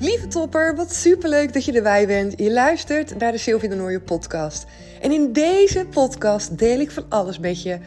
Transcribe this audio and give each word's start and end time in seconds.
Lieve 0.00 0.26
topper, 0.26 0.76
wat 0.76 0.94
superleuk 0.94 1.52
dat 1.52 1.64
je 1.64 1.72
erbij 1.72 2.06
bent. 2.06 2.34
Je 2.36 2.52
luistert 2.52 3.18
naar 3.18 3.32
de 3.32 3.38
Sylvie 3.38 3.68
de 3.68 3.74
Nooie 3.74 4.00
podcast. 4.00 4.66
En 5.00 5.12
in 5.12 5.32
deze 5.32 5.86
podcast 5.90 6.58
deel 6.58 6.80
ik 6.80 6.90
van 6.90 7.04
alles 7.08 7.38
met 7.38 7.62
je 7.62 7.78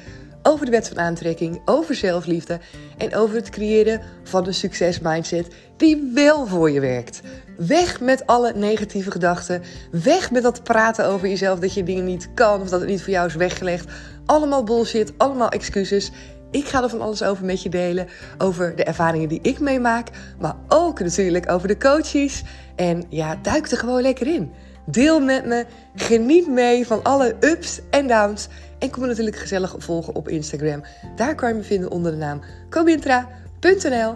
over 0.44 0.66
de 0.66 0.72
wet 0.72 0.88
van 0.88 1.00
aantrekking, 1.00 1.62
over 1.66 1.96
zelfliefde 1.96 2.60
en 2.98 3.16
over 3.16 3.36
het 3.36 3.50
creëren 3.50 4.02
van 4.24 4.48
een 4.48 4.54
succesmindset 4.54 5.48
die 5.78 6.12
wel 6.14 6.48
voor 6.48 6.72
je 6.72 6.80
werkt. 6.80 7.22
Weg 7.58 8.00
met 8.00 8.28
alle 8.28 8.54
negatieve 8.56 9.12
gedachten. 9.12 9.62
Weg 9.92 10.32
met 10.32 10.44
dat 10.44 10.64
praten 10.64 11.06
over 11.06 11.28
jezelf 11.28 11.60
dat 11.60 11.74
je 11.74 11.84
dingen 11.84 12.06
niet 12.06 12.30
kan 12.34 12.62
of 12.62 12.70
dat 12.70 12.80
het 12.80 12.90
niet 12.90 13.02
voor 13.02 13.14
jou 13.14 13.28
is 13.28 13.36
weggelegd. 13.36 13.92
Allemaal 14.26 14.64
bullshit, 14.64 15.14
allemaal 15.18 15.50
excuses. 15.50 16.12
Ik 16.52 16.66
ga 16.68 16.84
er 16.84 16.90
van 16.90 17.02
alles 17.02 17.24
over 17.24 17.46
met 17.46 17.64
je 17.64 17.70
delen. 17.70 18.08
Over 18.38 18.76
de 18.76 18.84
ervaringen 18.84 19.30
die 19.30 19.40
ik 19.42 19.60
meemaak. 19.60 20.08
Maar 20.40 20.56
ook 20.68 21.00
natuurlijk 21.00 21.52
over 21.52 21.68
de 21.68 21.78
coaches. 21.78 22.44
En 22.76 23.04
ja, 23.10 23.36
duik 23.42 23.68
er 23.68 23.78
gewoon 23.78 24.02
lekker 24.02 24.28
in. 24.28 24.52
Deel 24.86 25.20
met 25.20 25.46
me. 25.46 25.66
Geniet 25.96 26.48
mee 26.48 26.88
van 26.88 27.04
alle 27.04 27.36
ups 27.40 27.80
en 27.90 28.08
downs. 28.08 28.48
En 28.80 28.90
kom 28.90 29.02
me 29.02 29.08
natuurlijk 29.08 29.36
gezellig 29.36 29.76
volgen 29.78 30.16
op 30.16 30.30
Instagram. 30.30 30.84
Daar 31.16 31.36
kan 31.36 31.50
je 31.50 31.56
me 31.56 31.64
vinden 31.64 31.92
onder 31.92 32.12
de 32.12 32.18
naam 32.18 32.42
cobintra.nl. 32.70 34.16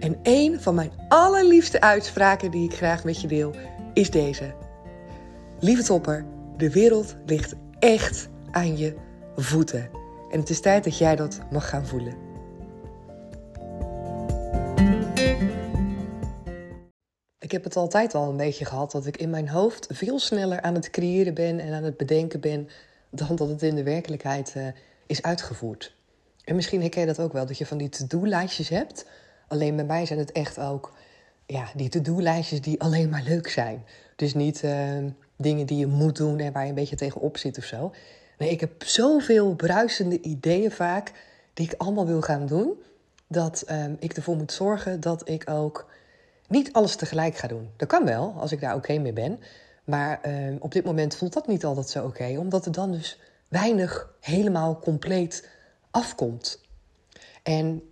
En 0.00 0.16
een 0.22 0.60
van 0.60 0.74
mijn 0.74 0.90
allerliefste 1.08 1.80
uitspraken 1.80 2.50
die 2.50 2.70
ik 2.70 2.76
graag 2.76 3.04
met 3.04 3.20
je 3.20 3.28
deel 3.28 3.54
is 3.92 4.10
deze. 4.10 4.54
Lieve 5.60 5.82
topper, 5.82 6.24
de 6.56 6.70
wereld 6.70 7.16
ligt 7.26 7.54
echt 7.78 8.28
aan 8.50 8.76
je 8.76 8.94
voeten. 9.36 10.05
En 10.30 10.40
het 10.40 10.50
is 10.50 10.60
tijd 10.60 10.84
dat 10.84 10.98
jij 10.98 11.16
dat 11.16 11.38
mag 11.50 11.68
gaan 11.68 11.86
voelen. 11.86 12.14
Ik 17.38 17.52
heb 17.52 17.64
het 17.64 17.76
altijd 17.76 18.14
al 18.14 18.30
een 18.30 18.36
beetje 18.36 18.64
gehad 18.64 18.92
dat 18.92 19.06
ik 19.06 19.16
in 19.16 19.30
mijn 19.30 19.48
hoofd 19.48 19.86
veel 19.90 20.18
sneller 20.18 20.60
aan 20.60 20.74
het 20.74 20.90
creëren 20.90 21.34
ben 21.34 21.60
en 21.60 21.72
aan 21.72 21.84
het 21.84 21.96
bedenken 21.96 22.40
ben 22.40 22.68
dan 23.10 23.36
dat 23.36 23.48
het 23.48 23.62
in 23.62 23.74
de 23.74 23.82
werkelijkheid 23.82 24.54
uh, 24.56 24.66
is 25.06 25.22
uitgevoerd. 25.22 25.94
En 26.44 26.54
misschien 26.54 26.80
herken 26.80 27.00
je 27.00 27.06
dat 27.06 27.20
ook 27.20 27.32
wel, 27.32 27.46
dat 27.46 27.58
je 27.58 27.66
van 27.66 27.78
die 27.78 27.88
to-do-lijstjes 27.88 28.68
hebt. 28.68 29.06
Alleen 29.48 29.76
bij 29.76 29.84
mij 29.84 30.06
zijn 30.06 30.18
het 30.18 30.32
echt 30.32 30.58
ook 30.58 30.92
ja, 31.46 31.68
die 31.74 31.88
to-do-lijstjes 31.88 32.60
die 32.60 32.80
alleen 32.80 33.08
maar 33.08 33.22
leuk 33.22 33.48
zijn. 33.48 33.84
Dus 34.16 34.34
niet 34.34 34.62
uh, 34.62 34.98
dingen 35.36 35.66
die 35.66 35.78
je 35.78 35.86
moet 35.86 36.16
doen 36.16 36.38
en 36.38 36.52
waar 36.52 36.62
je 36.62 36.68
een 36.68 36.74
beetje 36.74 36.96
tegenop 36.96 37.36
zit 37.36 37.58
of 37.58 37.64
zo. 37.64 37.92
Nee, 38.36 38.50
ik 38.50 38.60
heb 38.60 38.84
zoveel 38.84 39.54
bruisende 39.54 40.20
ideeën 40.20 40.70
vaak 40.70 41.12
die 41.54 41.66
ik 41.66 41.74
allemaal 41.78 42.06
wil 42.06 42.20
gaan 42.20 42.46
doen, 42.46 42.82
dat 43.26 43.64
uh, 43.70 43.84
ik 43.98 44.12
ervoor 44.12 44.36
moet 44.36 44.52
zorgen 44.52 45.00
dat 45.00 45.28
ik 45.28 45.50
ook 45.50 45.90
niet 46.48 46.72
alles 46.72 46.96
tegelijk 46.96 47.36
ga 47.36 47.48
doen. 47.48 47.70
Dat 47.76 47.88
kan 47.88 48.04
wel, 48.04 48.34
als 48.38 48.52
ik 48.52 48.60
daar 48.60 48.74
oké 48.74 48.98
mee 48.98 49.12
ben. 49.12 49.40
Maar 49.84 50.20
uh, 50.26 50.54
op 50.58 50.72
dit 50.72 50.84
moment 50.84 51.16
voelt 51.16 51.32
dat 51.32 51.46
niet 51.46 51.64
altijd 51.64 51.88
zo 51.88 52.04
oké, 52.04 52.36
omdat 52.38 52.66
er 52.66 52.72
dan 52.72 52.92
dus 52.92 53.18
weinig 53.48 54.14
helemaal 54.20 54.78
compleet 54.78 55.48
afkomt. 55.90 56.60
En 57.42 57.82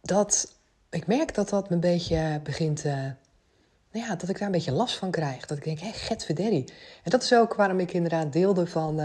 dat, 0.00 0.54
ik 0.90 1.06
merk 1.06 1.34
dat 1.34 1.48
dat 1.48 1.68
me 1.68 1.74
een 1.74 1.80
beetje 1.80 2.40
begint, 2.42 2.84
uh, 2.84 3.06
ja, 3.90 4.16
dat 4.16 4.28
ik 4.28 4.38
daar 4.38 4.46
een 4.46 4.52
beetje 4.52 4.72
last 4.72 4.96
van 4.96 5.10
krijg. 5.10 5.46
Dat 5.46 5.56
ik 5.58 5.64
denk, 5.64 5.78
hé, 5.78 5.92
get 5.92 6.26
En 6.28 7.10
dat 7.10 7.22
is 7.22 7.34
ook 7.34 7.54
waarom 7.54 7.80
ik 7.80 7.92
inderdaad 7.92 8.32
deelde 8.32 8.66
van 8.66 9.00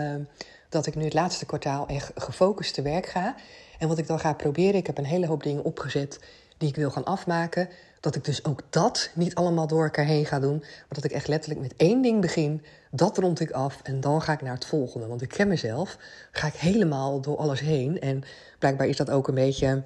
dat 0.70 0.86
ik 0.86 0.96
nu 0.96 1.04
het 1.04 1.14
laatste 1.14 1.46
kwartaal 1.46 1.88
echt 1.88 2.12
gefocust 2.16 2.74
te 2.74 2.82
werk 2.82 3.06
ga. 3.06 3.36
En 3.80 3.88
wat 3.88 3.98
ik 3.98 4.08
dan 4.08 4.20
ga 4.20 4.34
proberen, 4.34 4.76
ik 4.76 4.88
heb 4.88 4.98
een 4.98 5.06
hele 5.06 5.28
hoop 5.28 5.44
dingen 5.44 5.64
opgezet 5.64 6.20
die 6.58 6.70
ik 6.70 6.76
wil 6.76 6.92
gaan 6.92 7.06
afmaken. 7.06 7.70
Dat 8.00 8.16
ik 8.16 8.26
dus 8.26 8.46
ook 8.46 8.62
dat 8.70 9.10
niet 9.14 9.36
allemaal 9.36 9.68
door 9.68 9.84
elkaar 9.84 10.06
heen 10.06 10.26
ga 10.26 10.40
doen. 10.40 10.58
Maar 10.60 10.88
dat 10.90 11.04
ik 11.04 11.12
echt 11.12 11.28
letterlijk 11.28 11.62
met 11.62 11.74
één 11.78 12.02
ding 12.02 12.22
begin. 12.22 12.64
Dat 12.92 13.18
rond 13.18 13.40
ik 13.40 13.52
af 13.52 13.80
en 13.84 14.00
dan 14.00 14.22
ga 14.22 14.34
ik 14.34 14.42
naar 14.42 14.54
het 14.54 14.66
volgende. 14.66 15.08
Want 15.08 15.22
ik 15.22 15.30
ken 15.30 15.48
mezelf. 15.48 15.98
Ga 16.32 16.48
ik 16.48 16.54
helemaal 16.54 17.22
door 17.22 17.38
alles 17.38 17.60
heen. 17.60 18.00
En 18.00 18.24
blijkbaar 18.60 18.88
is 18.88 18.98
dat 18.98 19.10
ook 19.10 19.28
een 19.28 19.36
beetje 19.36 19.84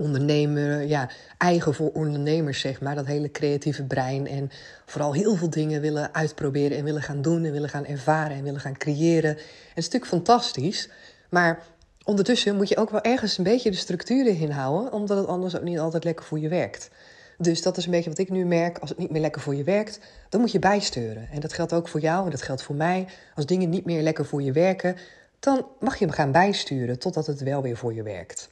ondernemer, 0.00 0.82
ja, 0.82 1.08
eigen 1.38 1.74
voor 1.74 1.90
ondernemers, 1.92 2.60
zeg 2.60 2.80
maar. 2.80 2.94
Dat 2.94 3.06
hele 3.06 3.30
creatieve 3.30 3.84
brein. 3.84 4.26
En 4.26 4.50
vooral 4.86 5.12
heel 5.12 5.34
veel 5.34 5.50
dingen 5.50 5.80
willen 5.80 6.14
uitproberen 6.14 6.78
en 6.78 6.84
willen 6.84 7.02
gaan 7.02 7.22
doen 7.22 7.44
en 7.44 7.52
willen 7.52 7.68
gaan 7.68 7.86
ervaren 7.86 8.36
en 8.36 8.42
willen 8.42 8.60
gaan 8.60 8.76
creëren. 8.76 9.30
En 9.30 9.44
het 9.68 9.78
is 9.78 9.84
natuurlijk 9.84 10.12
fantastisch. 10.12 10.88
Maar 11.30 11.62
ondertussen 12.04 12.56
moet 12.56 12.68
je 12.68 12.76
ook 12.76 12.90
wel 12.90 13.02
ergens 13.02 13.38
een 13.38 13.44
beetje 13.44 13.70
de 13.70 13.76
structuren 13.76 14.36
inhouden, 14.36 14.92
omdat 14.92 15.18
het 15.18 15.26
anders 15.26 15.56
ook 15.56 15.62
niet 15.62 15.78
altijd 15.78 16.04
lekker 16.04 16.24
voor 16.24 16.38
je 16.38 16.48
werkt. 16.48 16.90
Dus 17.38 17.62
dat 17.62 17.76
is 17.76 17.84
een 17.84 17.90
beetje 17.90 18.10
wat 18.10 18.18
ik 18.18 18.30
nu 18.30 18.44
merk. 18.44 18.78
Als 18.78 18.90
het 18.90 18.98
niet 18.98 19.10
meer 19.10 19.20
lekker 19.20 19.42
voor 19.42 19.54
je 19.54 19.64
werkt, 19.64 20.00
dan 20.28 20.40
moet 20.40 20.52
je 20.52 20.58
bijsturen. 20.58 21.28
En 21.32 21.40
dat 21.40 21.52
geldt 21.52 21.72
ook 21.72 21.88
voor 21.88 22.00
jou 22.00 22.24
en 22.24 22.30
dat 22.30 22.42
geldt 22.42 22.62
voor 22.62 22.74
mij. 22.74 23.06
Als 23.34 23.46
dingen 23.46 23.68
niet 23.68 23.84
meer 23.84 24.02
lekker 24.02 24.26
voor 24.26 24.42
je 24.42 24.52
werken, 24.52 24.96
dan 25.38 25.66
mag 25.80 25.98
je 25.98 26.04
hem 26.04 26.14
gaan 26.14 26.32
bijsturen 26.32 26.98
totdat 26.98 27.26
het 27.26 27.40
wel 27.40 27.62
weer 27.62 27.76
voor 27.76 27.94
je 27.94 28.02
werkt. 28.02 28.48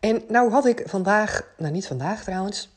En 0.00 0.22
nou 0.28 0.50
had 0.50 0.66
ik 0.66 0.82
vandaag, 0.86 1.52
nou 1.56 1.72
niet 1.72 1.86
vandaag 1.86 2.22
trouwens, 2.22 2.68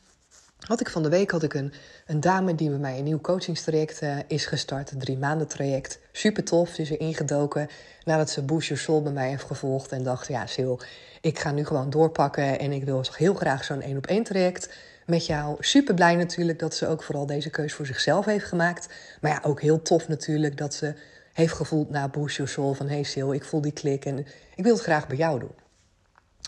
had 0.66 0.80
ik 0.80 0.90
van 0.90 1.02
de 1.02 1.08
week 1.08 1.30
had 1.30 1.42
ik 1.42 1.54
een, 1.54 1.72
een 2.06 2.20
dame 2.20 2.54
die 2.54 2.68
bij 2.68 2.78
mij 2.78 2.98
een 2.98 3.04
nieuw 3.04 3.20
coachingstraject 3.20 4.02
uh, 4.02 4.16
is 4.26 4.46
gestart. 4.46 4.90
Een 4.90 4.98
drie 4.98 5.18
maanden 5.18 5.48
traject. 5.48 5.98
Super 6.12 6.44
tof. 6.44 6.68
Ze 6.68 6.82
is 6.82 6.90
er 6.90 7.00
ingedoken 7.00 7.68
nadat 8.04 8.30
ze 8.30 8.44
Your 8.44 8.76
Soul 8.76 9.02
bij 9.02 9.12
mij 9.12 9.28
heeft 9.28 9.44
gevolgd. 9.44 9.92
En 9.92 10.02
dacht, 10.02 10.28
ja 10.28 10.46
Sil, 10.54 10.74
ik 11.20 11.38
ga 11.38 11.52
nu 11.52 11.64
gewoon 11.64 11.90
doorpakken. 11.90 12.58
En 12.58 12.72
ik 12.72 12.84
wil 12.84 13.04
heel 13.16 13.34
graag 13.34 13.64
zo'n 13.64 13.82
één 13.82 13.96
op 13.96 14.06
één 14.06 14.24
traject 14.24 14.74
met 15.06 15.26
jou. 15.26 15.56
Super 15.60 15.94
blij 15.94 16.16
natuurlijk 16.16 16.58
dat 16.58 16.74
ze 16.74 16.86
ook 16.86 17.02
vooral 17.02 17.26
deze 17.26 17.50
keuze 17.50 17.74
voor 17.74 17.86
zichzelf 17.86 18.24
heeft 18.24 18.46
gemaakt. 18.46 18.88
Maar 19.20 19.30
ja, 19.30 19.40
ook 19.42 19.60
heel 19.60 19.82
tof 19.82 20.08
natuurlijk 20.08 20.56
dat 20.56 20.74
ze 20.74 20.94
heeft 21.32 21.54
gevoeld 21.54 21.90
na 21.90 22.10
Your 22.12 22.48
Soul. 22.48 22.74
Van 22.74 22.88
hey 22.88 23.02
Sil, 23.12 23.32
ik 23.32 23.44
voel 23.44 23.60
die 23.60 23.72
klik 23.72 24.04
en 24.04 24.18
ik 24.54 24.64
wil 24.64 24.74
het 24.74 24.82
graag 24.82 25.06
bij 25.06 25.16
jou 25.16 25.40
doen. 25.40 25.63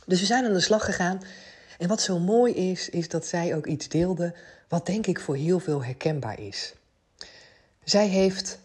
Dus 0.06 0.20
we 0.20 0.26
zijn 0.26 0.44
aan 0.44 0.52
de 0.52 0.60
slag 0.60 0.84
gegaan. 0.84 1.22
En 1.78 1.88
wat 1.88 2.00
zo 2.00 2.18
mooi 2.18 2.54
is, 2.54 2.88
is 2.88 3.08
dat 3.08 3.26
zij 3.26 3.56
ook 3.56 3.66
iets 3.66 3.88
deelde 3.88 4.34
wat 4.68 4.86
denk 4.86 5.06
ik 5.06 5.20
voor 5.20 5.36
heel 5.36 5.58
veel 5.58 5.84
herkenbaar 5.84 6.40
is. 6.40 6.74
Zij 7.84 8.08
heeft, 8.08 8.58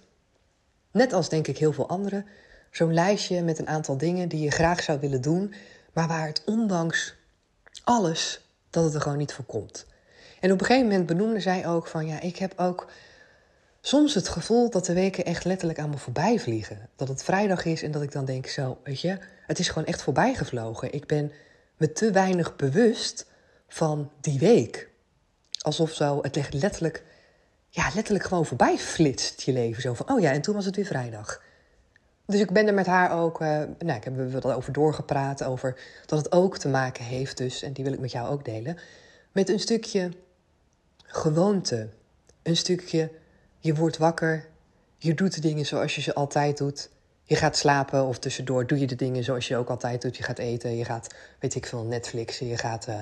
net 0.92 1.14
als 1.14 1.30
denk 1.30 1.48
ik 1.48 1.58
heel 1.58 1.74
veel 1.74 1.90
anderen, 1.90 2.26
zo'n 2.72 2.94
lijstje 2.94 3.42
met 3.42 3.60
een 3.60 3.68
aantal 3.68 3.98
dingen 3.98 4.30
die 4.30 4.40
je 4.40 4.52
graag 4.52 4.84
zou 4.84 5.00
willen 5.00 5.22
doen, 5.22 5.54
maar 5.94 6.08
waar 6.08 6.28
het 6.28 6.42
ondanks 6.46 7.16
alles 7.84 8.42
dat 8.70 8.84
het 8.84 8.94
er 8.94 9.02
gewoon 9.02 9.18
niet 9.18 9.34
voor 9.34 9.46
komt. 9.46 9.86
En 10.40 10.52
op 10.52 10.60
een 10.60 10.66
gegeven 10.66 10.90
moment 10.90 11.06
benoemde 11.06 11.40
zij 11.40 11.68
ook 11.68 11.88
van 11.88 12.08
ja, 12.08 12.20
ik 12.20 12.38
heb 12.38 12.54
ook 12.60 12.88
soms 13.82 14.14
het 14.14 14.28
gevoel 14.28 14.70
dat 14.70 14.86
de 14.86 14.94
weken 14.94 15.26
echt 15.26 15.46
letterlijk 15.46 15.80
aan 15.80 15.90
me 15.90 15.98
voorbij 15.98 16.40
vliegen. 16.40 16.90
Dat 16.96 17.08
het 17.08 17.24
vrijdag 17.24 17.66
is 17.66 17.84
en 17.84 17.92
dat 17.92 18.02
ik 18.02 18.12
dan 18.12 18.26
denk 18.26 18.48
zo, 18.48 18.78
weet 18.84 19.02
je, 19.02 19.18
het 19.48 19.60
is 19.60 19.68
gewoon 19.70 19.88
echt 19.88 20.02
voorbij 20.02 20.34
gevlogen. 20.34 20.94
Ik 20.94 21.08
ben 21.08 21.32
me 21.78 21.92
te 21.92 22.12
weinig 22.12 22.56
bewust 22.56 23.26
van 23.68 24.12
die 24.22 24.40
week. 24.40 24.90
Alsof 25.62 25.92
zo 25.92 26.20
het 26.22 26.54
letterlijk, 26.54 27.04
ja, 27.70 27.90
letterlijk 27.94 28.26
gewoon 28.26 28.46
voorbij 28.46 28.78
flitst 28.78 29.42
je 29.42 29.54
leven. 29.54 29.82
Zo 29.82 29.94
van, 29.94 30.10
oh 30.10 30.20
ja, 30.20 30.32
en 30.32 30.42
toen 30.42 30.56
was 30.56 30.66
het 30.66 30.76
weer 30.76 30.86
vrijdag. 30.86 31.42
Dus 32.26 32.40
ik 32.40 32.52
ben 32.52 32.68
er 32.68 32.74
met 32.74 32.86
haar 32.86 33.12
ook, 33.12 33.42
uh, 33.42 33.48
nou, 33.80 33.98
ik 33.98 34.04
heb 34.04 34.44
er 34.44 34.56
over 34.56 34.74
doorgepraat, 34.74 35.44
over 35.44 35.80
dat 36.06 36.20
het 36.20 36.32
ook 36.32 36.58
te 36.58 36.68
maken 36.68 37.04
heeft 37.04 37.38
dus, 37.38 37.62
en 37.62 37.74
die 37.74 37.84
wil 37.84 37.94
ik 37.94 38.00
met 38.00 38.12
jou 38.12 38.30
ook 38.30 38.46
delen, 38.46 38.78
met 39.32 39.50
een 39.50 39.60
stukje 39.60 40.12
gewoonte. 41.04 41.90
Een 42.44 42.58
stukje, 42.58 43.12
je 43.62 43.76
wordt 43.76 43.98
wakker, 43.98 44.46
je 44.98 45.14
doet 45.14 45.34
de 45.34 45.42
dingen 45.42 45.66
zoals 45.66 45.96
je 45.96 46.02
ze 46.02 46.14
altijd 46.14 46.58
doet. 46.58 46.90
Je 47.24 47.36
gaat 47.36 47.58
slapen 47.58 48.06
of 48.06 48.20
tussendoor 48.20 48.68
doe 48.68 48.80
je 48.80 48.88
de 48.88 48.96
dingen 48.96 49.24
zoals 49.24 49.48
je 49.48 49.58
ook 49.58 49.70
altijd 49.70 50.02
doet. 50.02 50.18
Je 50.18 50.24
gaat 50.24 50.38
eten, 50.38 50.78
je 50.78 50.86
gaat, 50.86 51.08
weet 51.40 51.56
ik 51.56 51.66
veel, 51.66 51.84
Netflixen. 51.84 52.48
Je 52.48 52.58
gaat 52.58 52.88
uh, 52.88 52.96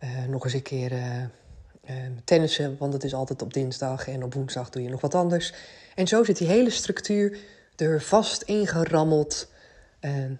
uh, 0.00 0.24
nog 0.28 0.44
eens 0.44 0.52
een 0.52 0.62
keer 0.62 0.92
uh, 0.92 1.96
tennissen, 2.24 2.76
want 2.78 2.92
het 2.92 3.04
is 3.04 3.14
altijd 3.14 3.42
op 3.42 3.52
dinsdag. 3.52 4.08
En 4.08 4.24
op 4.24 4.34
woensdag 4.34 4.70
doe 4.70 4.82
je 4.82 4.88
nog 4.88 5.00
wat 5.00 5.14
anders. 5.14 5.52
En 5.94 6.06
zo 6.06 6.24
zit 6.24 6.36
die 6.36 6.48
hele 6.48 6.70
structuur 6.70 7.38
er 7.76 8.02
vast 8.02 8.42
ingerammeld 8.42 9.52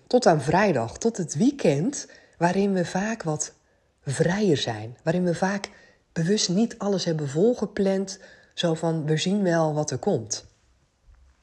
tot 0.06 0.26
aan 0.26 0.43
vrijdag, 0.43 0.99
tot 0.99 1.17
het 1.17 1.35
weekend, 1.35 2.08
waarin 2.38 2.73
we 2.73 2.85
vaak 2.85 3.23
wat 3.23 3.52
vrijer 4.05 4.56
zijn. 4.56 4.96
Waarin 5.02 5.25
we 5.25 5.35
vaak 5.35 5.70
bewust 6.12 6.49
niet 6.49 6.79
alles 6.79 7.05
hebben 7.05 7.29
volgepland. 7.29 8.19
Zo 8.55 8.75
van, 8.75 9.06
we 9.06 9.17
zien 9.17 9.43
wel 9.43 9.75
wat 9.75 9.91
er 9.91 9.99
komt. 9.99 10.45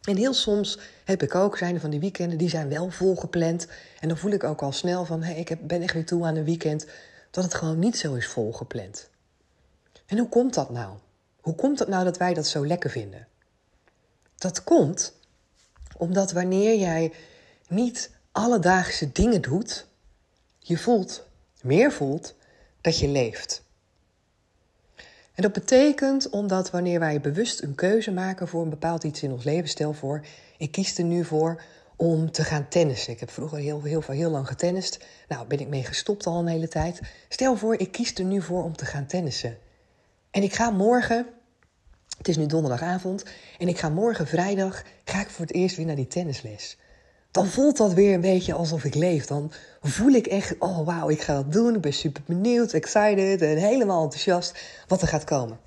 En 0.01 0.15
heel 0.15 0.33
soms 0.33 0.79
heb 1.05 1.23
ik 1.23 1.35
ook, 1.35 1.57
zijn 1.57 1.79
van 1.79 1.89
die 1.89 1.99
weekenden, 1.99 2.37
die 2.37 2.49
zijn 2.49 2.69
wel 2.69 2.89
volgepland. 2.89 3.67
En 3.99 4.07
dan 4.07 4.17
voel 4.17 4.31
ik 4.31 4.43
ook 4.43 4.61
al 4.61 4.71
snel 4.71 5.05
van, 5.05 5.23
hey, 5.23 5.35
ik 5.35 5.67
ben 5.67 5.81
echt 5.81 5.93
weer 5.93 6.05
toe 6.05 6.25
aan 6.25 6.35
een 6.35 6.43
weekend, 6.43 6.85
dat 7.31 7.43
het 7.43 7.53
gewoon 7.53 7.79
niet 7.79 7.97
zo 7.97 8.13
is 8.13 8.27
volgepland. 8.27 9.09
En 10.05 10.17
hoe 10.17 10.29
komt 10.29 10.53
dat 10.53 10.69
nou? 10.69 10.97
Hoe 11.41 11.55
komt 11.55 11.79
het 11.79 11.87
nou 11.87 12.03
dat 12.03 12.17
wij 12.17 12.33
dat 12.33 12.47
zo 12.47 12.65
lekker 12.67 12.89
vinden? 12.89 13.27
Dat 14.35 14.63
komt 14.63 15.13
omdat 15.97 16.31
wanneer 16.31 16.79
jij 16.79 17.13
niet 17.67 18.11
alledaagse 18.31 19.11
dingen 19.11 19.41
doet, 19.41 19.87
je 20.59 20.77
voelt, 20.77 21.25
meer 21.61 21.91
voelt, 21.91 22.33
dat 22.81 22.99
je 22.99 23.07
leeft. 23.07 23.63
En 25.41 25.47
dat 25.51 25.65
betekent 25.65 26.29
omdat 26.29 26.71
wanneer 26.71 26.99
wij 26.99 27.21
bewust 27.21 27.61
een 27.61 27.75
keuze 27.75 28.11
maken 28.11 28.47
voor 28.47 28.63
een 28.63 28.69
bepaald 28.69 29.03
iets 29.03 29.23
in 29.23 29.31
ons 29.31 29.43
leven, 29.43 29.69
stel 29.69 29.93
voor, 29.93 30.25
ik 30.57 30.71
kies 30.71 30.97
er 30.97 31.03
nu 31.03 31.23
voor 31.25 31.61
om 31.95 32.31
te 32.31 32.43
gaan 32.43 32.67
tennissen. 32.67 33.13
Ik 33.13 33.19
heb 33.19 33.29
vroeger 33.29 33.57
heel, 33.57 33.83
heel, 33.83 34.03
heel, 34.07 34.29
lang 34.29 34.47
getennist. 34.47 35.05
Nou, 35.27 35.47
ben 35.47 35.59
ik 35.59 35.67
mee 35.67 35.83
gestopt 35.83 36.25
al 36.25 36.39
een 36.39 36.47
hele 36.47 36.67
tijd. 36.67 36.99
Stel 37.29 37.55
voor, 37.55 37.75
ik 37.75 37.91
kies 37.91 38.13
er 38.13 38.23
nu 38.23 38.41
voor 38.41 38.63
om 38.63 38.75
te 38.75 38.85
gaan 38.85 39.05
tennissen. 39.05 39.57
En 40.31 40.43
ik 40.43 40.53
ga 40.53 40.69
morgen, 40.69 41.25
het 42.17 42.27
is 42.27 42.37
nu 42.37 42.45
donderdagavond, 42.45 43.23
en 43.57 43.67
ik 43.67 43.79
ga 43.79 43.89
morgen 43.89 44.27
vrijdag, 44.27 44.83
ga 45.05 45.21
ik 45.21 45.29
voor 45.29 45.45
het 45.45 45.55
eerst 45.55 45.75
weer 45.75 45.85
naar 45.85 45.95
die 45.95 46.07
tennisles. 46.07 46.77
Dan 47.31 47.47
voelt 47.47 47.77
dat 47.77 47.93
weer 47.93 48.13
een 48.13 48.21
beetje 48.21 48.53
alsof 48.53 48.83
ik 48.83 48.95
leef. 48.95 49.25
Dan 49.25 49.51
voel 49.81 50.11
ik 50.11 50.27
echt, 50.27 50.55
oh 50.59 50.85
wauw, 50.85 51.09
ik 51.09 51.21
ga 51.21 51.33
dat 51.33 51.51
doen. 51.51 51.75
Ik 51.75 51.81
ben 51.81 51.93
super 51.93 52.21
benieuwd, 52.25 52.73
excited 52.73 53.41
en 53.41 53.57
helemaal 53.57 54.03
enthousiast 54.03 54.59
wat 54.87 55.01
er 55.01 55.07
gaat 55.07 55.23
komen. 55.23 55.59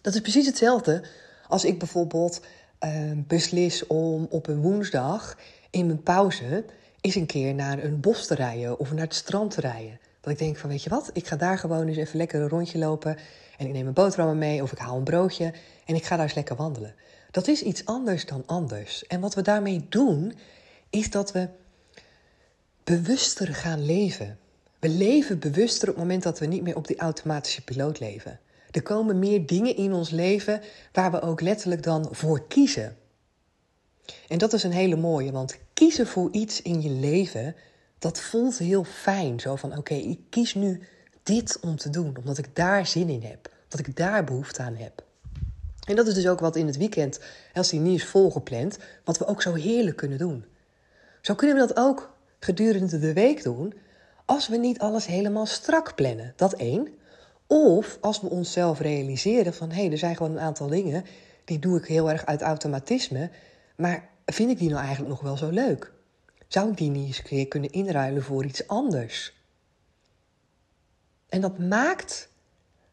Dat 0.00 0.14
is 0.14 0.20
precies 0.20 0.46
hetzelfde 0.46 1.02
als 1.48 1.64
ik 1.64 1.78
bijvoorbeeld 1.78 2.40
uh, 2.84 2.90
beslis 3.14 3.86
om 3.86 4.26
op 4.30 4.46
een 4.46 4.60
woensdag 4.60 5.36
in 5.70 5.86
mijn 5.86 6.02
pauze 6.02 6.64
eens 7.00 7.14
een 7.14 7.26
keer 7.26 7.54
naar 7.54 7.84
een 7.84 8.00
bos 8.00 8.26
te 8.26 8.34
rijden 8.34 8.78
of 8.78 8.92
naar 8.92 9.04
het 9.04 9.14
strand 9.14 9.50
te 9.50 9.60
rijden. 9.60 9.98
Dat 10.20 10.32
ik 10.32 10.38
denk 10.38 10.56
van, 10.56 10.70
weet 10.70 10.82
je 10.82 10.90
wat, 10.90 11.10
ik 11.12 11.26
ga 11.26 11.36
daar 11.36 11.58
gewoon 11.58 11.86
eens 11.86 11.96
even 11.96 12.16
lekker 12.16 12.40
een 12.40 12.48
rondje 12.48 12.78
lopen 12.78 13.16
en 13.58 13.66
ik 13.66 13.72
neem 13.72 13.86
een 13.86 13.92
boterhammen 13.92 14.38
mee 14.38 14.62
of 14.62 14.72
ik 14.72 14.78
haal 14.78 14.96
een 14.96 15.04
broodje 15.04 15.52
en 15.84 15.94
ik 15.94 16.04
ga 16.04 16.16
daar 16.16 16.24
eens 16.24 16.34
lekker 16.34 16.56
wandelen. 16.56 16.94
Dat 17.36 17.48
is 17.48 17.62
iets 17.62 17.84
anders 17.84 18.26
dan 18.26 18.42
anders. 18.46 19.06
En 19.06 19.20
wat 19.20 19.34
we 19.34 19.42
daarmee 19.42 19.86
doen, 19.88 20.32
is 20.90 21.10
dat 21.10 21.32
we 21.32 21.48
bewuster 22.84 23.54
gaan 23.54 23.84
leven. 23.84 24.38
We 24.78 24.88
leven 24.88 25.38
bewuster 25.38 25.88
op 25.88 25.94
het 25.94 26.02
moment 26.04 26.22
dat 26.22 26.38
we 26.38 26.46
niet 26.46 26.62
meer 26.62 26.76
op 26.76 26.86
die 26.86 26.98
automatische 26.98 27.64
piloot 27.64 28.00
leven. 28.00 28.40
Er 28.70 28.82
komen 28.82 29.18
meer 29.18 29.46
dingen 29.46 29.76
in 29.76 29.92
ons 29.92 30.10
leven 30.10 30.60
waar 30.92 31.10
we 31.10 31.20
ook 31.20 31.40
letterlijk 31.40 31.82
dan 31.82 32.08
voor 32.10 32.46
kiezen. 32.46 32.96
En 34.28 34.38
dat 34.38 34.52
is 34.52 34.62
een 34.62 34.72
hele 34.72 34.96
mooie, 34.96 35.32
want 35.32 35.58
kiezen 35.72 36.06
voor 36.06 36.28
iets 36.32 36.62
in 36.62 36.82
je 36.82 36.90
leven, 36.90 37.56
dat 37.98 38.20
voelt 38.20 38.58
heel 38.58 38.84
fijn. 38.84 39.40
Zo 39.40 39.56
van, 39.56 39.76
oké, 39.76 39.94
ik 39.94 40.20
kies 40.30 40.54
nu 40.54 40.82
dit 41.22 41.58
om 41.60 41.76
te 41.76 41.90
doen, 41.90 42.16
omdat 42.18 42.38
ik 42.38 42.56
daar 42.56 42.86
zin 42.86 43.08
in 43.08 43.22
heb, 43.22 43.50
omdat 43.64 43.86
ik 43.86 43.96
daar 43.96 44.24
behoefte 44.24 44.62
aan 44.62 44.76
heb. 44.76 45.05
En 45.86 45.96
dat 45.96 46.06
is 46.06 46.14
dus 46.14 46.28
ook 46.28 46.40
wat 46.40 46.56
in 46.56 46.66
het 46.66 46.76
weekend, 46.76 47.20
als 47.54 47.68
die 47.68 47.80
niet 47.80 48.00
is 48.00 48.06
volgepland, 48.06 48.78
wat 49.04 49.18
we 49.18 49.26
ook 49.26 49.42
zo 49.42 49.54
heerlijk 49.54 49.96
kunnen 49.96 50.18
doen. 50.18 50.44
Zo 51.20 51.34
kunnen 51.34 51.56
we 51.56 51.66
dat 51.66 51.76
ook 51.76 52.14
gedurende 52.38 52.98
de 52.98 53.12
week 53.12 53.42
doen, 53.42 53.74
als 54.24 54.48
we 54.48 54.56
niet 54.56 54.78
alles 54.78 55.06
helemaal 55.06 55.46
strak 55.46 55.94
plannen. 55.94 56.32
Dat 56.36 56.52
één. 56.52 56.88
Of 57.46 57.98
als 58.00 58.20
we 58.20 58.28
onszelf 58.28 58.80
realiseren 58.80 59.54
van 59.54 59.70
hé, 59.70 59.82
hey, 59.82 59.90
er 59.90 59.98
zijn 59.98 60.16
gewoon 60.16 60.32
een 60.32 60.40
aantal 60.40 60.66
dingen 60.66 61.04
die 61.44 61.58
doe 61.58 61.78
ik 61.78 61.86
heel 61.86 62.10
erg 62.10 62.26
uit 62.26 62.42
automatisme, 62.42 63.30
maar 63.76 64.08
vind 64.24 64.50
ik 64.50 64.58
die 64.58 64.68
nou 64.68 64.80
eigenlijk 64.80 65.10
nog 65.10 65.20
wel 65.20 65.36
zo 65.36 65.48
leuk? 65.48 65.92
Zou 66.48 66.70
ik 66.70 66.76
die 66.76 66.90
niet 66.90 67.06
eens 67.06 67.48
kunnen 67.48 67.70
inruilen 67.70 68.22
voor 68.22 68.44
iets 68.44 68.66
anders? 68.66 69.34
En 71.28 71.40
dat 71.40 71.58
maakt, 71.58 72.28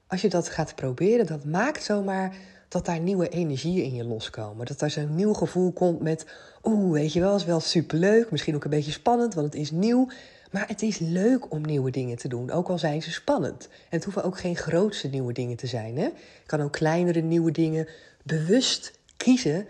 als 0.08 0.22
je 0.22 0.30
dat 0.30 0.50
gaat 0.50 0.76
proberen, 0.76 1.26
dat 1.26 1.46
maakt 1.46 1.84
zomaar 1.84 2.36
dat 2.74 2.86
daar 2.86 3.00
nieuwe 3.00 3.30
energieën 3.30 3.84
in 3.84 3.94
je 3.94 4.04
loskomen. 4.04 4.66
Dat 4.66 4.82
er 4.82 4.90
zo'n 4.90 5.16
nieuw 5.16 5.34
gevoel 5.34 5.72
komt 5.72 6.02
met, 6.02 6.26
oeh, 6.64 6.92
weet 6.92 7.14
je 7.14 7.20
wel, 7.20 7.36
is 7.36 7.46
wel 7.46 7.60
superleuk, 7.60 8.32
misschien 8.32 8.56
ook 8.56 8.64
een 8.64 8.70
beetje 8.70 8.92
spannend, 8.92 9.34
want 9.34 9.46
het 9.46 9.62
is 9.62 9.72
nieuw. 9.72 10.08
Maar 10.52 10.68
het 10.68 10.82
is 10.82 11.00
leuk 11.00 11.52
om 11.52 11.62
nieuwe 11.62 11.92
dingen 11.92 12.18
te 12.18 12.28
doen, 12.28 12.52
ook 12.52 12.70
al 12.70 12.78
zijn 12.78 13.02
ze 13.02 13.12
spannend. 13.12 13.68
En 13.72 13.98
het 13.98 14.04
hoeven 14.04 14.24
ook 14.24 14.40
geen 14.40 14.56
grootste 14.56 15.08
nieuwe 15.08 15.34
dingen 15.34 15.56
te 15.56 15.68
zijn. 15.68 15.98
Hè? 15.98 16.10
Kan 16.46 16.62
ook 16.62 16.72
kleinere 16.72 17.22
nieuwe 17.22 17.52
dingen 17.52 17.88
bewust 18.24 19.00
kiezen 19.18 19.66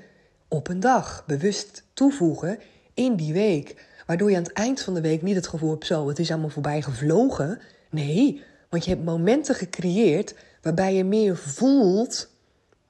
op 0.48 0.68
een 0.68 0.80
dag. 0.80 1.24
Bewust 1.28 1.84
toevoegen 1.94 2.60
in 2.94 3.16
die 3.16 3.34
week. 3.34 3.86
Waardoor 4.06 4.30
je 4.30 4.38
aan 4.38 4.44
het 4.44 4.54
eind 4.54 4.82
van 4.82 4.94
de 4.94 5.02
week 5.02 5.22
niet 5.22 5.36
het 5.36 5.48
gevoel 5.48 5.70
hebt, 5.70 5.86
zo, 5.86 6.08
het 6.08 6.20
is 6.20 6.32
allemaal 6.32 6.50
voorbij 6.50 6.82
gevlogen. 6.82 7.60
Nee, 7.90 8.42
want 8.70 8.84
je 8.86 8.90
hebt 8.90 9.06
momenten 9.06 9.56
gecreëerd 9.56 10.36
waarbij 10.62 10.96
je 10.96 11.04
meer 11.04 11.38
voelt 11.38 12.32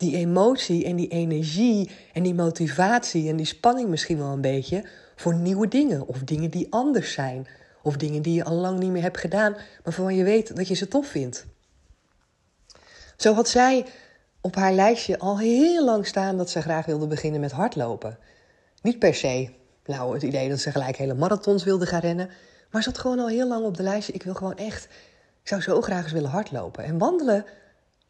die 0.04 0.16
emotie 0.16 0.86
en 0.86 0.96
die 0.96 1.08
energie 1.08 1.90
en 2.14 2.24
die 2.24 2.34
motivatie 2.34 3.30
en 3.30 3.36
die 3.36 3.46
spanning 3.46 3.90
misschien 3.90 4.18
wel 4.18 4.32
een 4.32 4.42
beetje 4.42 4.86
voor 5.16 5.36
nieuwe 5.36 5.68
dingen 5.68 6.08
of 6.08 6.20
dingen 6.20 6.50
die 6.50 6.68
anders 6.70 7.14
zijn 7.14 7.48
of 7.82 7.98
dingen 7.98 8.22
die 8.22 8.34
je 8.34 8.44
al 8.44 8.56
lang 8.56 8.80
niet 8.80 8.92
meer 8.92 9.02
hebt 9.02 9.18
gedaan, 9.18 9.52
maar 9.52 9.80
waarvan 9.84 10.16
je 10.16 10.24
weet 10.24 10.56
dat 10.56 10.68
je 10.68 10.74
ze 10.74 10.88
tof 10.88 11.08
vindt. 11.08 11.46
Zo 13.18 13.34
had 13.34 13.50
zij 13.50 13.86
op 14.42 14.56
haar 14.56 14.74
lijstje 14.74 15.20
al 15.20 15.40
heel 15.40 15.86
lang 15.86 16.08
staan 16.08 16.38
dat 16.38 16.50
ze 16.50 16.62
graag 16.62 16.86
wilde 16.86 17.08
beginnen 17.08 17.42
met 17.42 17.52
hardlopen. 17.52 18.18
Niet 18.82 19.00
per 19.00 19.16
se, 19.16 19.50
nou, 19.86 20.14
het 20.14 20.24
idee 20.24 20.50
dat 20.50 20.60
ze 20.60 20.72
gelijk 20.72 20.96
hele 20.96 21.14
marathons 21.14 21.64
wilde 21.64 21.86
gaan 21.86 22.00
rennen, 22.00 22.30
maar 22.72 22.84
ze 22.84 22.90
had 22.90 22.98
gewoon 22.98 23.20
al 23.20 23.28
heel 23.28 23.48
lang 23.48 23.66
op 23.66 23.78
de 23.78 23.84
lijstje: 23.84 24.14
ik 24.14 24.24
wil 24.24 24.34
gewoon 24.34 24.58
echt, 24.58 24.86
ik 25.42 25.48
zou 25.48 25.62
zo 25.62 25.82
graag 25.82 26.04
eens 26.04 26.12
willen 26.12 26.30
hardlopen. 26.30 26.84
En 26.84 26.98
wandelen, 26.98 27.46